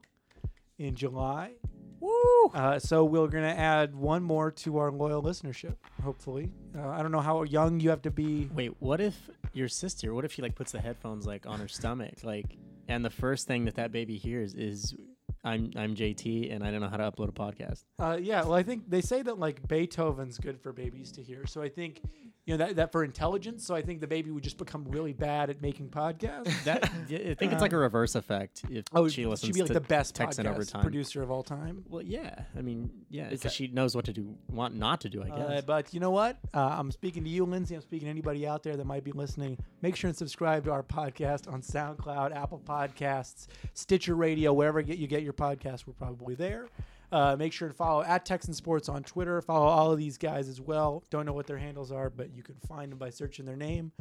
in 0.79 0.95
July. 0.95 1.53
Woo! 2.01 2.13
Uh, 2.53 2.79
so 2.79 3.07
we're 3.07 3.27
going 3.29 3.45
to 3.45 3.59
add 3.59 3.95
one 3.95 4.23
more 4.23 4.51
to 4.51 4.77
our 4.77 4.93
loyal 4.93 5.23
listenership, 5.23 5.77
hopefully. 6.03 6.51
Uh, 6.77 6.89
I 6.89 7.01
don't 7.01 7.11
know 7.11 7.21
how 7.21 7.43
young 7.45 7.81
you 7.81 7.89
have 7.89 8.03
to 8.03 8.11
be. 8.11 8.51
Wait, 8.53 8.73
what 8.81 9.01
if 9.01 9.31
your 9.57 9.69
sister? 9.69 10.15
What 10.15 10.25
if 10.25 10.33
she 10.33 10.43
like 10.43 10.55
puts 10.55 10.73
the 10.73 10.81
headphones 10.81 11.27
like 11.27 11.47
on 11.47 11.61
her 11.61 11.69
stomach, 11.69 12.15
like, 12.23 12.57
and 12.89 13.05
the 13.05 13.11
first 13.11 13.47
thing 13.47 13.65
that 13.65 13.77
that 13.77 13.93
baby 13.93 14.17
hears 14.17 14.55
is, 14.55 14.95
"I'm 15.43 15.73
I'm 15.77 15.95
JT 15.95 16.53
and 16.55 16.63
I 16.65 16.71
don't 16.71 16.81
know 16.81 16.89
how 16.89 16.97
to 16.97 17.11
upload 17.11 17.29
a 17.29 17.33
podcast." 17.33 17.85
Uh, 17.99 18.19
yeah, 18.21 18.43
well, 18.43 18.55
I 18.55 18.63
think 18.63 18.89
they 18.89 19.01
say 19.01 19.23
that 19.23 19.39
like 19.39 19.67
Beethoven's 19.67 20.39
good 20.39 20.61
for 20.61 20.73
babies 20.73 21.13
to 21.13 21.23
hear. 21.23 21.47
So 21.47 21.63
I 21.63 21.69
think, 21.69 22.03
you 22.47 22.57
know, 22.57 22.67
that, 22.67 22.77
that 22.77 22.93
for 22.93 23.05
intelligence. 23.05 23.67
So 23.67 23.75
I 23.75 23.83
think 23.83 24.01
the 24.01 24.07
baby 24.07 24.31
would 24.31 24.45
just 24.45 24.59
become 24.59 24.85
really 24.89 25.13
bad 25.13 25.49
at 25.51 25.63
making 25.63 25.89
podcasts. 25.89 26.53
That 26.65 26.85
I 26.85 27.35
think 27.35 27.53
it's 27.53 27.61
like 27.61 27.73
a 27.73 27.79
reverse 27.79 28.15
effect 28.15 28.63
if 28.71 28.85
oh, 28.93 29.09
she 29.09 29.27
listens 29.27 29.49
she'd 29.49 29.55
be 29.55 29.61
like 29.61 29.69
to 29.69 29.75
the 29.75 29.81
best 29.81 30.15
Texan 30.15 30.47
podcast 30.47 30.51
Overtime. 30.51 30.83
producer 30.83 31.23
of 31.23 31.31
all 31.31 31.43
time. 31.43 31.85
Well, 31.89 32.03
yeah. 32.03 32.45
I 32.57 32.63
mean, 32.63 32.91
yeah, 33.11 33.29
because 33.29 33.53
she 33.53 33.69
knows 33.69 33.95
what 33.95 34.07
to 34.07 34.13
do, 34.13 34.35
want 34.49 34.75
not 34.75 35.01
to 35.03 35.09
do. 35.09 35.23
I 35.23 35.29
guess. 35.29 35.39
Uh, 35.39 35.63
but 35.67 35.93
you 35.93 36.01
know 36.01 36.11
what? 36.11 36.39
Uh, 36.55 36.77
I'm 36.79 36.91
speaking 36.91 37.25
to 37.25 37.31
you, 37.31 37.45
Lindsay. 37.45 37.75
I'm 37.75 37.83
speaking 37.83 38.07
to 38.07 38.11
anybody 38.11 38.47
out 38.47 38.63
there 38.63 38.77
that 38.77 38.87
might 38.87 39.05
be 39.05 39.13
listening. 39.13 39.59
Make 39.83 39.97
sure 39.97 40.09
and 40.09 40.17
subscribe 40.17 40.65
to 40.65 40.73
our 40.73 40.83
podcast 40.83 41.53
on 41.53 41.61
SoundCloud, 41.61 42.35
Apple 42.35 42.63
Podcasts, 42.65 43.49
Stitcher 43.75 44.15
Radio, 44.15 44.53
wherever 44.53 44.81
you 44.81 45.07
get 45.07 45.23
your 45.23 45.33
podcast. 45.33 45.87
We're 45.87 45.95
probably 45.95 46.35
there. 46.35 46.69
Uh, 47.13 47.37
make 47.37 47.53
sure 47.53 47.69
to 47.69 47.75
follow 47.75 48.03
at 48.03 48.25
Texan 48.25 48.55
Sports 48.55 48.89
on 48.89 49.03
Twitter. 49.03 49.41
Follow 49.41 49.67
all 49.67 49.93
of 49.93 49.99
these 49.99 50.19
guys 50.19 50.49
as 50.49 50.61
well. 50.61 51.05
Don't 51.11 51.27
know 51.27 51.33
what 51.33 51.47
their 51.47 51.59
handles 51.59 51.93
are, 51.93 52.11
but 52.11 52.35
you 52.35 52.43
can 52.43 52.57
find 52.69 52.91
them 52.91 52.99
by 52.99 53.11
searching 53.11 53.45
their 53.45 53.57
name. 53.57 53.93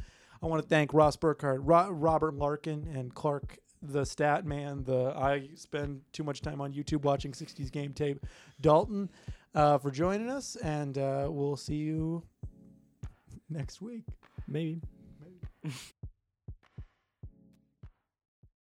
I 0.42 0.48
want 0.48 0.62
to 0.62 0.68
thank 0.68 0.94
Ross 0.94 1.16
Burkhardt, 1.16 1.62
Ro- 1.64 1.92
Robert 1.92 2.34
Larkin, 2.34 2.88
and 2.94 3.14
Clark 3.14 3.60
the 3.84 4.06
stat 4.06 4.46
man. 4.46 4.84
The 4.84 5.14
I 5.16 5.50
spend 5.56 6.02
too 6.12 6.24
much 6.24 6.42
time 6.42 6.62
on 6.62 6.74
YouTube 6.74 7.04
watching 7.04 7.32
60s 7.32 7.72
game 7.72 7.94
tape. 7.94 8.26
Dalton 8.62 9.10
uh, 9.54 9.78
for 9.78 9.92
joining 9.92 10.30
us, 10.30 10.56
and 10.58 10.98
uh, 10.98 11.28
we'll 11.30 11.58
see 11.58 11.76
you 11.76 12.24
next 13.50 13.82
week. 13.82 14.04
Maybe. 14.48 14.82